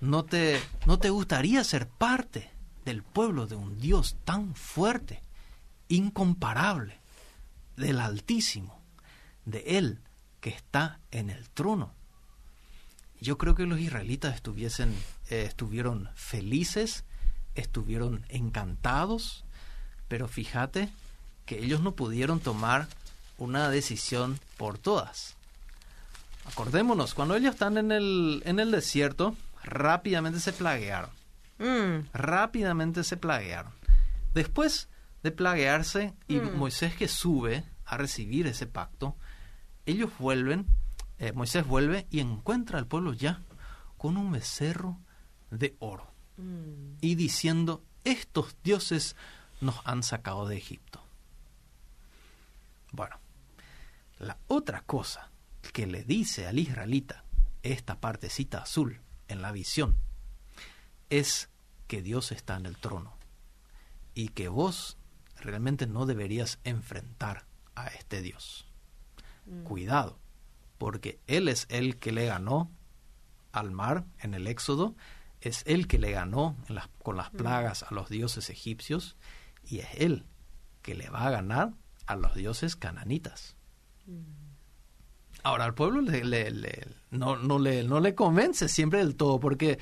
¿no 0.00 0.24
te, 0.24 0.58
no 0.86 0.98
te 0.98 1.10
gustaría 1.10 1.62
ser 1.64 1.86
parte 1.86 2.50
del 2.86 3.02
pueblo 3.02 3.46
de 3.46 3.56
un 3.56 3.78
Dios 3.78 4.16
tan 4.24 4.54
fuerte, 4.54 5.20
incomparable, 5.88 6.98
del 7.76 8.00
Altísimo, 8.00 8.80
de 9.44 9.76
Él 9.76 10.00
que 10.40 10.50
está 10.50 11.00
en 11.10 11.30
el 11.30 11.48
trono? 11.50 11.92
Yo 13.20 13.36
creo 13.36 13.54
que 13.54 13.66
los 13.66 13.78
israelitas 13.78 14.34
estuviesen, 14.34 14.94
eh, 15.28 15.44
estuvieron 15.46 16.08
felices, 16.14 17.04
estuvieron 17.54 18.24
encantados, 18.28 19.44
pero 20.08 20.26
fíjate 20.26 20.88
que 21.44 21.58
ellos 21.58 21.80
no 21.82 21.92
pudieron 21.92 22.40
tomar 22.40 22.88
una 23.36 23.68
decisión 23.68 24.38
por 24.56 24.78
todas. 24.78 25.36
Acordémonos, 26.46 27.14
cuando 27.14 27.36
ellos 27.36 27.54
están 27.54 27.76
en 27.76 27.92
el, 27.92 28.42
en 28.44 28.58
el 28.58 28.70
desierto, 28.70 29.36
rápidamente 29.62 30.40
se 30.40 30.52
plaguearon. 30.52 31.10
Mm. 31.58 32.08
Rápidamente 32.14 33.04
se 33.04 33.16
plaguearon. 33.16 33.72
Después 34.34 34.88
de 35.22 35.30
plaguearse 35.30 36.14
y 36.28 36.36
mm. 36.36 36.56
Moisés 36.56 36.94
que 36.94 37.08
sube 37.08 37.64
a 37.84 37.96
recibir 37.96 38.46
ese 38.46 38.66
pacto, 38.66 39.16
ellos 39.86 40.10
vuelven, 40.18 40.66
eh, 41.18 41.32
Moisés 41.32 41.66
vuelve 41.66 42.06
y 42.10 42.20
encuentra 42.20 42.78
al 42.78 42.86
pueblo 42.86 43.12
ya 43.12 43.42
con 43.98 44.16
un 44.16 44.32
becerro 44.32 44.98
de 45.50 45.76
oro 45.78 46.10
mm. 46.36 46.98
y 47.00 47.14
diciendo, 47.14 47.82
estos 48.04 48.56
dioses 48.62 49.16
nos 49.60 49.76
han 49.84 50.02
sacado 50.02 50.48
de 50.48 50.56
Egipto. 50.56 51.02
Bueno, 52.92 53.16
la 54.18 54.38
otra 54.48 54.82
cosa 54.82 55.30
que 55.72 55.86
le 55.86 56.02
dice 56.04 56.46
al 56.46 56.58
israelita 56.58 57.24
esta 57.62 58.00
partecita 58.00 58.62
azul 58.62 59.00
en 59.28 59.42
la 59.42 59.52
visión 59.52 59.96
es 61.10 61.48
que 61.86 62.02
Dios 62.02 62.32
está 62.32 62.56
en 62.56 62.66
el 62.66 62.76
trono 62.76 63.14
y 64.14 64.28
que 64.28 64.48
vos 64.48 64.96
realmente 65.36 65.86
no 65.86 66.06
deberías 66.06 66.58
enfrentar 66.64 67.44
a 67.74 67.88
este 67.88 68.22
Dios. 68.22 68.69
Mm. 69.50 69.64
Cuidado, 69.64 70.18
porque 70.78 71.20
Él 71.26 71.48
es 71.48 71.66
el 71.68 71.98
que 71.98 72.12
le 72.12 72.26
ganó 72.26 72.70
al 73.52 73.70
mar 73.70 74.04
en 74.20 74.34
el 74.34 74.46
Éxodo, 74.46 74.94
es 75.40 75.62
Él 75.66 75.86
que 75.88 75.98
le 75.98 76.12
ganó 76.12 76.56
con 77.02 77.16
las 77.16 77.32
mm. 77.32 77.36
plagas 77.36 77.82
a 77.82 77.92
los 77.92 78.08
dioses 78.08 78.50
egipcios 78.50 79.16
y 79.64 79.80
es 79.80 79.88
Él 79.94 80.26
que 80.82 80.94
le 80.94 81.10
va 81.10 81.26
a 81.26 81.30
ganar 81.30 81.72
a 82.06 82.16
los 82.16 82.34
dioses 82.34 82.76
cananitas. 82.76 83.56
Mm. 84.06 84.40
Ahora, 85.42 85.64
al 85.64 85.74
pueblo 85.74 86.02
le, 86.02 86.86
no, 87.10 87.36
no, 87.36 87.58
le, 87.58 87.84
no 87.84 88.00
le 88.00 88.14
convence 88.14 88.68
siempre 88.68 88.98
del 88.98 89.16
todo, 89.16 89.40
porque 89.40 89.78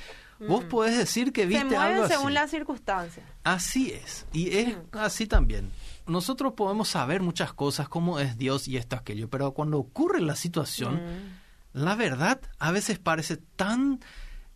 vos 0.47 0.65
podés 0.65 0.97
decir 0.97 1.33
que 1.33 1.47
viste 1.47 1.71
Se 1.71 1.77
algo 1.77 2.05
así. 2.05 2.15
según 2.15 2.35
las 2.35 2.51
circunstancias. 2.51 3.27
Así 3.43 3.91
es, 3.91 4.27
y 4.33 4.57
es 4.57 4.77
mm. 4.77 4.99
así 4.99 5.27
también. 5.27 5.71
Nosotros 6.09 6.55
podemos 6.55 6.89
saber 6.89 7.23
muchas 7.23 7.53
cosas, 7.53 7.89
como 7.89 8.19
es 8.19 8.37
Dios 8.37 8.67
y 8.67 8.77
esto, 8.77 8.97
aquello, 8.97 9.29
pero 9.29 9.53
cuando 9.53 9.79
ocurre 9.79 10.21
la 10.21 10.37
situación, 10.37 10.97
mm. 10.97 11.81
la 11.81 11.95
verdad 11.95 12.41
a 12.59 12.73
veces 12.73 12.99
parece 12.99 13.37
tan 13.37 14.01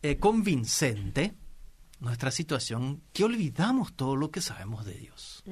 eh, 0.02 0.16
convincente, 0.16 1.34
nuestra 2.00 2.30
situación, 2.30 3.02
que 3.12 3.24
olvidamos 3.24 3.92
todo 3.92 4.16
lo 4.16 4.30
que 4.30 4.40
sabemos 4.40 4.84
de 4.84 4.94
Dios. 4.94 5.44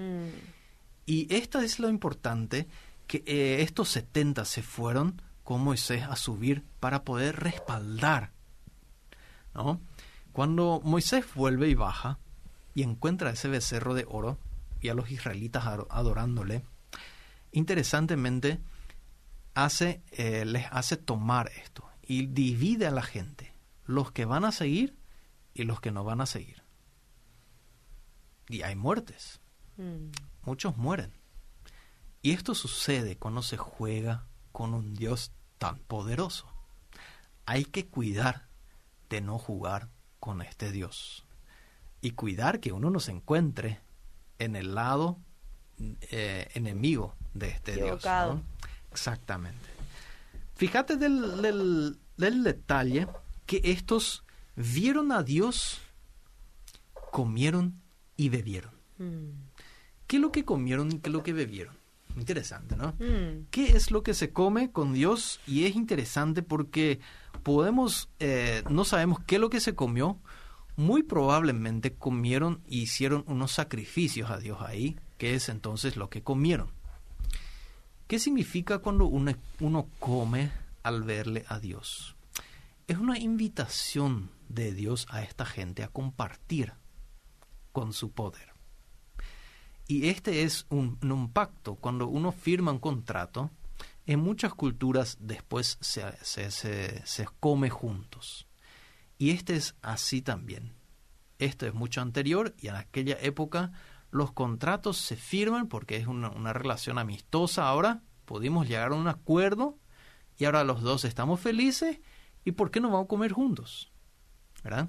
Y 1.06 1.32
esto 1.34 1.60
es 1.60 1.78
lo 1.78 1.88
importante, 1.88 2.66
que 3.06 3.22
eh, 3.26 3.62
estos 3.62 3.90
70 3.90 4.44
se 4.44 4.62
fueron 4.62 5.20
con 5.44 5.60
Moisés 5.60 6.04
a 6.04 6.16
subir 6.16 6.64
para 6.80 7.04
poder 7.04 7.36
respaldar. 7.36 8.32
¿no? 9.54 9.80
Cuando 10.32 10.80
Moisés 10.84 11.24
vuelve 11.34 11.68
y 11.68 11.74
baja 11.74 12.18
y 12.74 12.82
encuentra 12.82 13.30
ese 13.30 13.48
becerro 13.48 13.94
de 13.94 14.06
oro 14.08 14.38
y 14.80 14.88
a 14.88 14.94
los 14.94 15.10
israelitas 15.10 15.64
adorándole, 15.66 16.64
interesantemente 17.52 18.60
hace, 19.54 20.02
eh, 20.12 20.44
les 20.44 20.66
hace 20.70 20.96
tomar 20.96 21.50
esto 21.56 21.88
y 22.02 22.26
divide 22.26 22.86
a 22.86 22.90
la 22.90 23.02
gente, 23.02 23.54
los 23.84 24.12
que 24.12 24.24
van 24.24 24.44
a 24.44 24.52
seguir 24.52 24.96
y 25.54 25.64
los 25.64 25.80
que 25.80 25.92
no 25.92 26.04
van 26.04 26.20
a 26.20 26.26
seguir. 26.26 26.62
Y 28.48 28.62
hay 28.62 28.74
muertes. 28.74 29.40
Mm. 29.76 30.10
Muchos 30.44 30.76
mueren. 30.76 31.12
Y 32.22 32.32
esto 32.32 32.54
sucede 32.54 33.16
cuando 33.16 33.42
se 33.42 33.56
juega 33.56 34.26
con 34.52 34.74
un 34.74 34.94
Dios 34.94 35.32
tan 35.58 35.78
poderoso. 35.78 36.52
Hay 37.46 37.64
que 37.64 37.86
cuidar 37.86 38.48
de 39.08 39.20
no 39.20 39.38
jugar 39.38 39.88
con 40.18 40.42
este 40.42 40.70
Dios 40.70 41.24
y 42.00 42.12
cuidar 42.12 42.60
que 42.60 42.72
uno 42.72 42.90
no 42.90 43.00
se 43.00 43.12
encuentre 43.12 43.80
en 44.40 44.56
el 44.56 44.74
lado 44.74 45.18
eh, 46.10 46.48
enemigo 46.54 47.14
de 47.32 47.48
este 47.48 47.76
Dios. 47.76 48.04
Exactamente. 48.90 49.68
Fíjate 50.56 50.96
del, 50.96 51.96
detalle 52.16 53.06
que 53.46 53.60
estos 53.64 54.24
vieron 54.56 55.12
a 55.12 55.22
Dios, 55.22 55.80
comieron 57.12 57.80
y 58.16 58.28
bebieron. 58.28 58.72
Mm. 58.98 59.30
¿Qué 60.06 60.16
es 60.16 60.22
lo 60.22 60.32
que 60.32 60.44
comieron 60.44 60.90
y 60.92 60.98
qué 60.98 61.08
es 61.08 61.12
lo 61.12 61.22
que 61.22 61.32
bebieron? 61.32 61.74
Interesante, 62.16 62.76
¿no? 62.76 62.88
Mm. 62.98 63.46
¿Qué 63.50 63.76
es 63.76 63.90
lo 63.90 64.02
que 64.02 64.12
se 64.12 64.32
come 64.32 64.72
con 64.72 64.92
Dios? 64.92 65.40
Y 65.46 65.64
es 65.64 65.76
interesante 65.76 66.42
porque 66.42 67.00
podemos, 67.42 68.10
eh, 68.18 68.62
no 68.68 68.84
sabemos 68.84 69.20
qué 69.20 69.36
es 69.36 69.40
lo 69.40 69.50
que 69.50 69.60
se 69.60 69.74
comió. 69.74 70.18
Muy 70.80 71.02
probablemente 71.02 71.92
comieron 71.92 72.62
y 72.66 72.80
hicieron 72.80 73.22
unos 73.26 73.52
sacrificios 73.52 74.30
a 74.30 74.38
Dios 74.38 74.62
ahí, 74.62 74.98
que 75.18 75.34
es 75.34 75.50
entonces 75.50 75.98
lo 75.98 76.08
que 76.08 76.22
comieron. 76.22 76.70
¿Qué 78.06 78.18
significa 78.18 78.78
cuando 78.78 79.04
uno, 79.04 79.34
uno 79.60 79.90
come 79.98 80.50
al 80.82 81.02
verle 81.02 81.44
a 81.48 81.58
Dios? 81.58 82.16
Es 82.86 82.96
una 82.96 83.18
invitación 83.18 84.30
de 84.48 84.72
Dios 84.72 85.06
a 85.10 85.22
esta 85.22 85.44
gente 85.44 85.82
a 85.84 85.88
compartir 85.88 86.72
con 87.72 87.92
su 87.92 88.12
poder. 88.12 88.54
Y 89.86 90.08
este 90.08 90.44
es 90.44 90.64
un, 90.70 91.30
pacto. 91.30 91.74
Cuando 91.74 92.08
uno 92.08 92.32
firma 92.32 92.72
un 92.72 92.78
contrato, 92.78 93.50
en 94.06 94.20
muchas 94.20 94.54
culturas 94.54 95.18
después 95.20 95.76
se, 95.82 96.10
se, 96.22 97.28
come 97.38 97.68
juntos. 97.68 98.46
Y 99.20 99.32
este 99.32 99.54
es 99.54 99.74
así 99.82 100.22
también. 100.22 100.72
Esto 101.38 101.66
es 101.66 101.74
mucho 101.74 102.00
anterior 102.00 102.54
y 102.58 102.68
en 102.68 102.76
aquella 102.76 103.18
época 103.20 103.70
los 104.10 104.32
contratos 104.32 104.96
se 104.96 105.14
firman 105.14 105.68
porque 105.68 105.96
es 105.96 106.06
una, 106.06 106.54
relación 106.54 106.96
amistosa 106.96 107.68
ahora, 107.68 108.02
pudimos 108.24 108.66
llegar 108.66 108.92
a 108.92 108.94
un 108.94 109.08
acuerdo 109.08 109.78
y 110.38 110.46
ahora 110.46 110.64
los 110.64 110.80
dos 110.80 111.04
estamos 111.04 111.38
felices 111.38 112.00
y 112.46 112.52
¿por 112.52 112.70
qué 112.70 112.80
no 112.80 112.88
vamos 112.88 113.04
a 113.04 113.08
comer 113.08 113.32
juntos? 113.32 113.92
¿Verdad? 114.64 114.88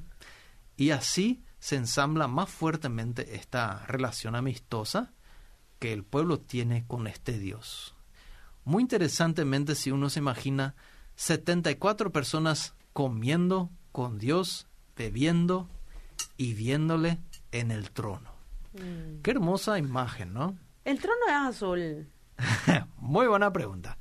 Y 0.78 0.92
así 0.92 1.44
se 1.60 1.76
ensambla 1.76 2.30
más 2.30 2.50
fuertemente 2.50 3.36
esta 3.36 3.86
relación 3.86 4.38
amistosa 4.38 5.12
que 5.78 5.92
el 5.92 6.06
pueblo 6.06 6.40
tiene 6.40 6.88
con 6.88 7.06
este 7.08 7.38
Dios. 7.38 7.96
Muy 8.64 8.82
interesantemente, 8.82 9.76
si 9.76 9.92
uno 9.92 10.10
se 10.10 10.20
imagina 10.20 10.74
74 11.16 12.14
personas 12.14 12.76
comiendo 12.94 13.72
con 13.92 14.18
Dios, 14.18 14.68
bebiendo 14.96 15.70
y 16.38 16.54
viéndole 16.54 17.20
en 17.52 17.72
el 17.72 17.92
trono. 17.92 18.32
Mm. 18.74 19.22
Qué 19.22 19.32
hermosa 19.32 19.78
imagen, 19.78 20.34
¿no? 20.34 20.58
El 20.86 21.00
trono 21.00 21.22
es 21.28 21.34
azul. 21.34 22.10
Muy 22.98 23.28
buena 23.28 23.52
pregunta. 23.52 23.98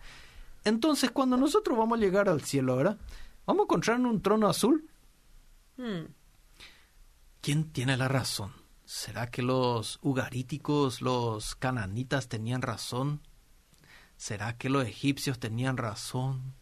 Entonces, 0.65 1.11
cuando 1.11 1.37
nosotros 1.37 1.77
vamos 1.77 1.99
a 1.99 2.01
llegar 2.01 2.29
al 2.29 2.43
cielo 2.43 2.75
ahora, 2.75 2.99
¿vamos 3.47 3.63
a 3.63 3.65
encontrar 3.65 4.01
un 4.01 4.23
trono 4.23 4.49
azul? 4.49 4.89
Mm. 5.77 6.13
¿Quién 7.41 7.73
tiene 7.73 7.97
la 7.97 8.09
razón? 8.09 8.53
¿Será 8.85 9.31
que 9.31 9.43
los 9.43 9.99
ugaríticos, 10.03 11.01
los 11.01 11.55
cananitas 11.55 12.29
tenían 12.29 12.61
razón? 12.61 13.23
¿Será 14.17 14.59
que 14.59 14.69
los 14.69 14.85
egipcios 14.85 15.39
tenían 15.39 15.77
razón? 15.77 16.55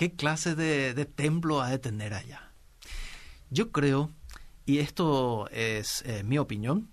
¿Qué 0.00 0.16
clase 0.16 0.54
de, 0.54 0.94
de 0.94 1.04
templo 1.04 1.60
ha 1.60 1.68
de 1.68 1.78
tener 1.78 2.14
allá? 2.14 2.54
Yo 3.50 3.70
creo, 3.70 4.10
y 4.64 4.78
esto 4.78 5.46
es 5.50 6.00
eh, 6.06 6.22
mi 6.24 6.38
opinión, 6.38 6.90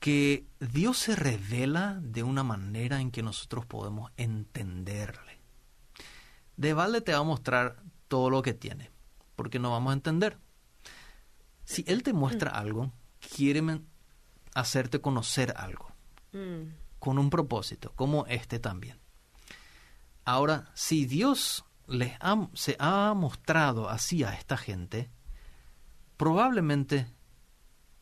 que 0.00 0.44
Dios 0.58 0.98
se 0.98 1.14
revela 1.14 2.00
de 2.02 2.24
una 2.24 2.42
manera 2.42 3.00
en 3.00 3.12
que 3.12 3.22
nosotros 3.22 3.66
podemos 3.66 4.10
entenderle. 4.16 5.38
De 6.56 6.74
balde 6.74 7.02
te 7.02 7.12
va 7.12 7.18
a 7.18 7.22
mostrar 7.22 7.80
todo 8.08 8.30
lo 8.30 8.42
que 8.42 8.52
tiene, 8.52 8.90
porque 9.36 9.60
no 9.60 9.70
vamos 9.70 9.92
a 9.92 9.94
entender. 9.94 10.36
Si 11.64 11.84
Él 11.86 12.02
te 12.02 12.12
muestra 12.12 12.50
mm. 12.50 12.56
algo, 12.56 12.92
quiere 13.36 13.62
hacerte 14.56 15.00
conocer 15.00 15.54
algo, 15.56 15.92
mm. 16.32 16.98
con 16.98 17.16
un 17.20 17.30
propósito, 17.30 17.92
como 17.94 18.26
este 18.26 18.58
también. 18.58 18.98
Ahora, 20.24 20.72
si 20.74 21.06
Dios 21.06 21.64
les 21.86 22.12
se 22.54 22.76
ha 22.78 23.12
mostrado 23.14 23.88
así 23.88 24.24
a 24.24 24.34
esta 24.34 24.56
gente, 24.56 25.10
probablemente 26.16 27.06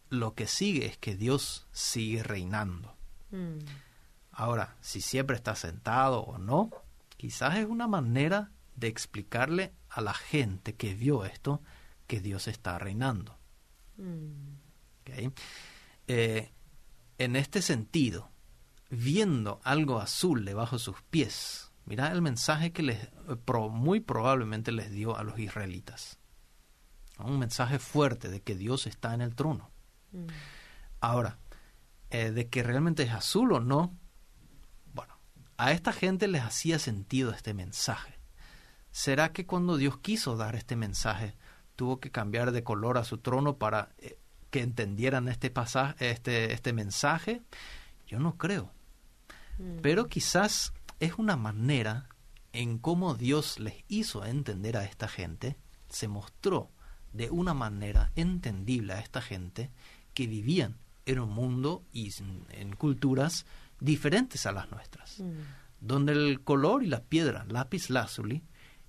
lo 0.08 0.34
que 0.34 0.46
sigue 0.46 0.86
es 0.86 0.98
que 0.98 1.16
Dios 1.16 1.66
sigue 1.72 2.22
reinando. 2.22 2.94
Mm. 3.30 3.58
Ahora, 4.32 4.76
si 4.80 5.00
siempre 5.00 5.36
está 5.36 5.54
sentado 5.54 6.20
o 6.20 6.38
no, 6.38 6.70
quizás 7.16 7.56
es 7.56 7.66
una 7.66 7.88
manera 7.88 8.50
de 8.76 8.88
explicarle 8.88 9.72
a 9.88 10.00
la 10.00 10.14
gente 10.14 10.74
que 10.74 10.94
vio 10.94 11.24
esto 11.24 11.62
que 12.06 12.20
Dios 12.20 12.48
está 12.48 12.78
reinando. 12.78 13.38
Mm. 13.96 14.58
Eh, 16.06 16.52
en 17.18 17.36
este 17.36 17.62
sentido, 17.62 18.30
viendo 18.90 19.60
algo 19.64 20.00
azul 20.00 20.44
debajo 20.44 20.76
de 20.76 20.82
sus 20.82 21.02
pies, 21.02 21.71
mira 21.84 22.10
el 22.12 22.22
mensaje 22.22 22.72
que 22.72 22.82
les, 22.82 23.08
muy 23.70 24.00
probablemente 24.00 24.72
les 24.72 24.90
dio 24.90 25.16
a 25.16 25.22
los 25.22 25.38
israelitas. 25.38 26.18
Un 27.18 27.38
mensaje 27.38 27.78
fuerte 27.78 28.28
de 28.28 28.40
que 28.40 28.54
Dios 28.54 28.86
está 28.86 29.14
en 29.14 29.20
el 29.20 29.34
trono. 29.34 29.70
Mm. 30.12 30.26
Ahora, 31.00 31.38
eh, 32.10 32.30
de 32.30 32.48
que 32.48 32.62
realmente 32.62 33.02
es 33.02 33.12
azul 33.12 33.52
o 33.52 33.60
no, 33.60 33.96
bueno, 34.92 35.14
a 35.56 35.72
esta 35.72 35.92
gente 35.92 36.28
les 36.28 36.42
hacía 36.42 36.78
sentido 36.78 37.32
este 37.32 37.54
mensaje. 37.54 38.18
¿Será 38.90 39.32
que 39.32 39.46
cuando 39.46 39.76
Dios 39.78 39.98
quiso 39.98 40.36
dar 40.36 40.54
este 40.54 40.76
mensaje, 40.76 41.34
tuvo 41.76 42.00
que 42.00 42.10
cambiar 42.10 42.52
de 42.52 42.62
color 42.62 42.98
a 42.98 43.04
su 43.04 43.18
trono 43.18 43.56
para 43.56 43.94
eh, 43.98 44.18
que 44.50 44.60
entendieran 44.60 45.28
este 45.28 45.50
pasaje, 45.50 46.10
este, 46.10 46.52
este 46.52 46.72
mensaje? 46.72 47.42
Yo 48.06 48.18
no 48.18 48.36
creo. 48.36 48.70
Mm. 49.58 49.78
Pero 49.80 50.06
quizás 50.08 50.74
es 51.02 51.18
una 51.18 51.36
manera 51.36 52.06
en 52.52 52.78
cómo 52.78 53.16
Dios 53.16 53.58
les 53.58 53.74
hizo 53.88 54.24
entender 54.24 54.76
a 54.76 54.84
esta 54.84 55.08
gente, 55.08 55.56
se 55.88 56.06
mostró 56.06 56.70
de 57.12 57.28
una 57.28 57.54
manera 57.54 58.12
entendible 58.14 58.92
a 58.92 59.00
esta 59.00 59.20
gente 59.20 59.72
que 60.14 60.28
vivían 60.28 60.76
en 61.04 61.18
un 61.18 61.30
mundo 61.30 61.82
y 61.92 62.12
en, 62.52 62.76
culturas 62.76 63.46
diferentes 63.80 64.46
a 64.46 64.52
las 64.52 64.70
nuestras, 64.70 65.18
mm. 65.18 65.32
donde 65.80 66.12
el 66.12 66.40
color 66.44 66.84
y 66.84 66.86
la 66.86 67.02
piedra 67.02 67.46
lápiz 67.48 67.90
lazuli 67.90 68.44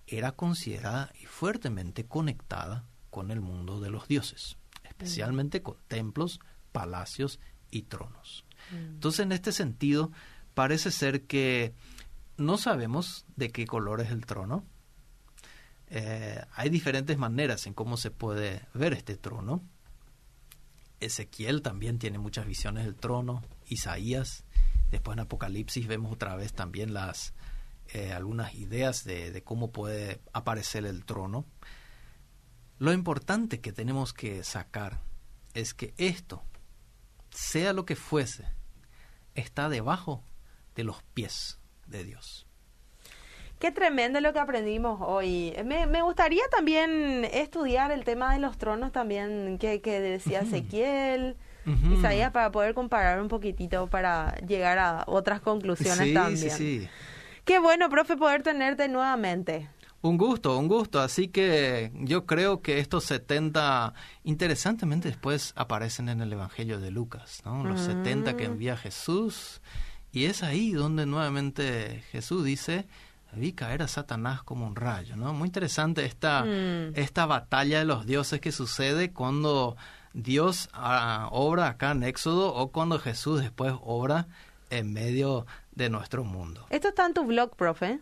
era 0.05 0.33
considerada 0.33 1.11
y 1.19 1.25
fuertemente 1.25 2.05
conectada 2.05 2.85
con 3.09 3.31
el 3.31 3.41
mundo 3.41 3.81
de 3.81 3.89
los 3.89 4.07
dioses, 4.07 4.57
especialmente 4.83 5.63
con 5.63 5.77
templos, 5.87 6.39
palacios 6.71 7.39
y 7.71 7.83
tronos. 7.83 8.45
Mm. 8.71 8.75
Entonces, 8.75 9.21
en 9.21 9.31
este 9.31 9.51
sentido, 9.51 10.11
parece 10.53 10.91
ser 10.91 11.23
que 11.23 11.73
no 12.37 12.57
sabemos 12.57 13.25
de 13.35 13.51
qué 13.51 13.65
color 13.65 14.01
es 14.01 14.11
el 14.11 14.25
trono. 14.25 14.65
Eh, 15.87 16.43
hay 16.55 16.69
diferentes 16.69 17.17
maneras 17.17 17.67
en 17.67 17.73
cómo 17.73 17.97
se 17.97 18.11
puede 18.11 18.65
ver 18.73 18.93
este 18.93 19.17
trono. 19.17 19.61
Ezequiel 20.99 21.61
también 21.61 21.99
tiene 21.99 22.17
muchas 22.17 22.45
visiones 22.45 22.85
del 22.85 22.95
trono, 22.95 23.43
Isaías, 23.67 24.45
después 24.89 25.15
en 25.15 25.21
Apocalipsis 25.21 25.87
vemos 25.87 26.13
otra 26.13 26.35
vez 26.35 26.53
también 26.53 26.93
las 26.93 27.33
eh, 27.93 28.13
algunas 28.13 28.55
ideas 28.55 29.03
de, 29.03 29.43
cómo 29.43 29.71
puede 29.71 30.21
aparecer 30.31 30.85
el 30.85 31.05
trono. 31.05 31.45
Lo 32.79 32.93
importante 32.93 33.59
que 33.59 33.73
tenemos 33.73 34.13
que 34.13 34.43
sacar 34.43 35.01
es 35.53 35.73
que 35.73 35.93
esto, 35.97 36.41
sea 37.29 37.73
lo 37.73 37.85
que 37.85 37.95
fuese, 37.95 38.47
está 39.35 39.69
debajo 39.69 40.23
de 40.75 40.85
los 40.85 41.03
pies 41.13 41.59
de 41.87 42.03
Dios. 42.03 42.47
Qué 43.59 43.71
tremendo 43.71 44.19
lo 44.19 44.33
que 44.33 44.39
aprendimos 44.39 44.99
hoy. 45.01 45.53
Me, 45.63 45.87
me 45.87 46.01
gustaría 46.01 46.43
también 46.51 47.25
estudiar 47.31 47.91
el 47.91 48.03
tema 48.03 48.33
de 48.33 48.39
los 48.39 48.57
tronos 48.57 48.91
también 48.91 49.57
que, 49.57 49.81
que 49.81 49.99
decía 50.01 50.41
Ezequiel. 50.41 51.37
Isaías 51.93 52.31
para 52.31 52.51
poder 52.51 52.73
comparar 52.73 53.21
un 53.21 53.29
poquitito 53.29 53.87
para 53.87 54.35
llegar 54.45 54.79
a 54.79 55.05
otras 55.07 55.39
conclusiones 55.39 56.13
también. 56.13 56.37
Sí, 56.37 56.49
sí. 56.81 56.89
Qué 57.45 57.59
bueno, 57.59 57.89
profe, 57.89 58.17
poder 58.17 58.43
tenerte 58.43 58.89
nuevamente. 58.89 59.69
Un 60.01 60.17
gusto, 60.17 60.57
un 60.57 60.67
gusto. 60.67 60.99
Así 60.99 61.29
que 61.29 61.93
yo 61.95 62.25
creo 62.25 62.61
que 62.61 62.79
estos 62.79 63.05
70, 63.05 63.93
interesantemente 64.25 65.07
después 65.07 65.53
aparecen 65.55 66.09
en 66.09 66.19
el 66.19 66.33
Evangelio 66.33 66.81
de 66.81 66.91
Lucas, 66.91 67.41
¿no? 67.45 67.63
Los 67.63 67.79
70 67.79 68.35
que 68.35 68.47
mm. 68.47 68.51
envía 68.51 68.75
Jesús. 68.75 69.61
Y 70.13 70.25
es 70.25 70.43
ahí 70.43 70.71
donde 70.71 71.07
nuevamente 71.07 72.03
Jesús 72.11 72.45
dice, 72.45 72.87
vi 73.33 73.53
caer 73.53 73.81
a 73.81 73.87
Satanás 73.87 74.43
como 74.43 74.67
un 74.67 74.75
rayo, 74.75 75.15
¿no? 75.15 75.33
Muy 75.33 75.47
interesante 75.47 76.05
esta, 76.05 76.45
mm. 76.45 76.93
esta 76.93 77.25
batalla 77.25 77.79
de 77.79 77.85
los 77.85 78.05
dioses 78.05 78.39
que 78.39 78.51
sucede 78.51 79.11
cuando 79.11 79.75
Dios 80.13 80.69
ah, 80.71 81.29
obra 81.31 81.67
acá 81.67 81.91
en 81.91 82.03
Éxodo 82.03 82.53
o 82.53 82.71
cuando 82.71 82.99
Jesús 82.99 83.41
después 83.41 83.73
obra 83.81 84.27
en 84.69 84.93
medio 84.93 85.47
de 85.71 85.89
nuestro 85.89 86.23
mundo. 86.23 86.67
Esto 86.69 86.89
está 86.89 87.07
en 87.07 87.15
tu 87.15 87.25
blog, 87.25 87.55
profe. 87.55 87.99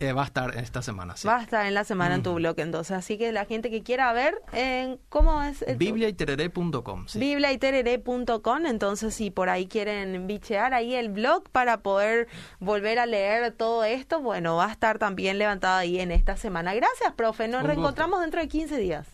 Eh, 0.00 0.12
va 0.12 0.22
a 0.22 0.26
estar 0.26 0.56
esta 0.56 0.82
semana, 0.82 1.16
sí. 1.16 1.26
Va 1.26 1.38
a 1.38 1.42
estar 1.42 1.66
en 1.66 1.74
la 1.74 1.84
semana 1.84 2.14
en 2.14 2.22
tu 2.22 2.34
blog, 2.34 2.54
entonces. 2.58 2.96
Así 2.96 3.18
que 3.18 3.32
la 3.32 3.44
gente 3.44 3.70
que 3.70 3.82
quiera 3.82 4.12
ver, 4.12 4.40
en 4.52 5.00
¿cómo 5.08 5.42
es? 5.42 5.64
Bibliaiterere.com. 5.76 7.08
Sí. 7.08 7.18
Bibliaiterere.com. 7.18 8.66
Entonces, 8.66 9.14
si 9.14 9.30
por 9.30 9.48
ahí 9.48 9.66
quieren 9.66 10.26
bichear 10.26 10.72
ahí 10.72 10.94
el 10.94 11.08
blog 11.08 11.48
para 11.50 11.80
poder 11.80 12.28
volver 12.60 12.98
a 12.98 13.06
leer 13.06 13.52
todo 13.52 13.82
esto, 13.84 14.20
bueno, 14.20 14.56
va 14.56 14.66
a 14.66 14.72
estar 14.72 14.98
también 14.98 15.38
levantado 15.38 15.78
ahí 15.78 15.98
en 15.98 16.12
esta 16.12 16.36
semana. 16.36 16.74
Gracias, 16.74 17.12
profe. 17.14 17.48
Nos 17.48 17.64
reencontramos 17.64 18.20
dentro 18.20 18.40
de 18.40 18.48
15 18.48 18.76
días. 18.78 19.08